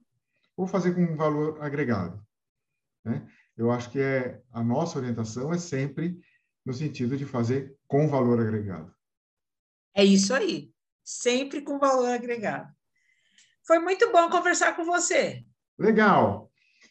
ou 0.55 0.67
fazer 0.67 0.93
com 0.93 1.15
valor 1.15 1.61
agregado. 1.61 2.23
Né? 3.03 3.27
Eu 3.57 3.71
acho 3.71 3.89
que 3.89 3.99
é 3.99 4.41
a 4.51 4.63
nossa 4.63 4.99
orientação 4.99 5.51
é 5.51 5.57
sempre 5.57 6.19
no 6.65 6.73
sentido 6.73 7.17
de 7.17 7.25
fazer 7.25 7.75
com 7.87 8.07
valor 8.07 8.39
agregado. 8.39 8.93
É 9.95 10.03
isso 10.03 10.33
aí, 10.33 10.71
sempre 11.03 11.61
com 11.61 11.79
valor 11.79 12.09
agregado. 12.09 12.71
Foi 13.65 13.79
muito 13.79 14.11
bom 14.11 14.29
conversar 14.29 14.75
com 14.75 14.83
você. 14.83 15.43
Legal. 15.77 16.49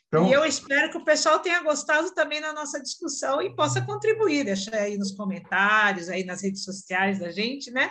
Então, 0.09 0.27
e 0.27 0.33
eu 0.33 0.45
espero 0.45 0.91
que 0.91 0.97
o 0.97 1.05
pessoal 1.05 1.39
tenha 1.41 1.63
gostado 1.63 2.15
também 2.15 2.41
da 2.41 2.53
nossa 2.53 2.81
discussão 2.81 3.43
e 3.43 3.55
possa 3.55 3.85
contribuir, 3.85 4.45
deixar 4.45 4.75
aí 4.75 4.97
nos 4.97 5.13
comentários, 5.13 6.09
aí 6.09 6.25
nas 6.25 6.43
redes 6.43 6.65
sociais 6.65 7.19
da 7.19 7.31
gente, 7.31 7.71
né? 7.71 7.91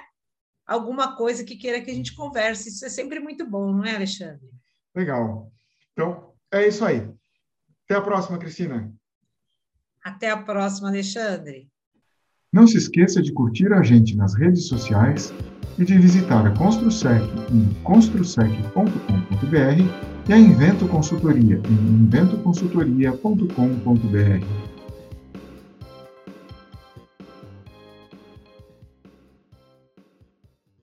Alguma 0.66 1.16
coisa 1.16 1.44
que 1.44 1.56
queira 1.56 1.80
que 1.82 1.92
a 1.92 1.94
gente 1.94 2.16
converse. 2.16 2.70
Isso 2.70 2.86
é 2.86 2.90
sempre 2.90 3.20
muito 3.20 3.46
bom, 3.46 3.72
não 3.72 3.86
é, 3.86 3.96
Alexandre? 3.96 4.50
Legal. 4.96 5.52
Então, 5.94 6.34
é 6.52 6.68
isso 6.68 6.84
aí. 6.84 7.08
Até 7.86 7.96
a 7.96 8.02
próxima, 8.02 8.40
Cristina. 8.40 8.92
Até 10.08 10.32
a 10.32 10.38
próxima, 10.38 10.88
Alexandre. 10.88 11.68
Não 12.54 12.66
se 12.66 12.78
esqueça 12.78 13.22
de 13.22 13.34
curtir 13.34 13.74
a 13.74 13.84
gente 13.84 14.16
nas 14.16 14.34
redes 14.36 14.70
sociais 14.70 15.34
e 15.78 15.84
de 15.84 16.00
visitar 16.00 16.48
a 16.48 16.52
Construsec 16.52 17.22
em 17.52 17.74
construsec.com.br 17.84 20.30
e 20.30 20.34
a 20.34 20.38
Invento 20.38 20.88
Consultoria 20.88 21.62
em 21.70 22.04
inventoconsultoria.com.br. 22.04 24.67